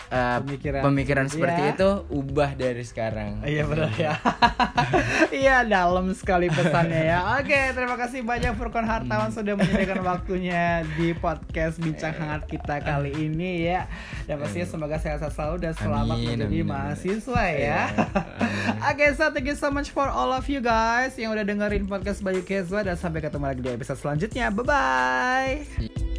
uh, 0.07 0.37
Pemikiran 0.39 0.81
pemikiran, 0.83 1.25
seperti 1.27 1.61
ya. 1.61 1.71
itu 1.73 1.89
ubah 2.09 2.51
dari 2.53 2.81
sekarang. 2.81 3.41
Iya 3.41 3.63
benar 3.65 3.91
ya. 3.95 4.13
Iya 5.35 5.61
dalam 5.61 6.13
sekali 6.13 6.47
pesannya 6.47 7.01
ya. 7.05 7.19
Oke 7.35 7.57
terima 7.71 7.95
kasih 7.95 8.21
banyak 8.21 8.55
Furkon 8.55 8.83
Hartawan 8.83 9.27
Hmm. 9.27 9.35
sudah 9.35 9.53
menyediakan 9.53 10.01
waktunya 10.11 10.63
di 10.95 11.11
podcast 11.11 11.77
bincang 11.77 12.13
Eh. 12.13 12.17
hangat 12.17 12.43
kita 12.45 12.79
kali 12.79 13.11
ini 13.11 13.65
ya. 13.65 13.89
Dan 14.23 14.39
pastinya 14.39 14.63
semoga 14.65 14.95
sehat 14.95 15.19
selalu 15.25 15.55
dan 15.59 15.73
selamat 15.73 16.15
Amin, 16.15 16.27
menjadi 16.29 16.45
amin, 16.45 16.61
amin. 16.61 16.65
mahasiswa 16.67 17.41
ya. 17.43 17.57
Iya, 17.57 17.79
amin. 17.91 18.87
Oke 18.89 19.05
so 19.11 19.25
thank 19.29 19.45
you 19.45 19.55
so 19.55 19.67
much 19.67 19.89
for 19.89 20.05
all 20.05 20.29
of 20.29 20.45
you 20.45 20.59
guys 20.59 21.11
yang 21.15 21.29
udah 21.29 21.43
dengerin 21.43 21.85
podcast 21.85 22.21
Bayu 22.21 22.41
Kezwa 22.41 22.79
dan 22.81 22.95
sampai 22.95 23.19
ketemu 23.19 23.45
lagi 23.45 23.61
di 23.61 23.71
episode 23.71 23.97
selanjutnya. 23.97 24.47
Bye 24.49 24.63
bye. 24.63 26.14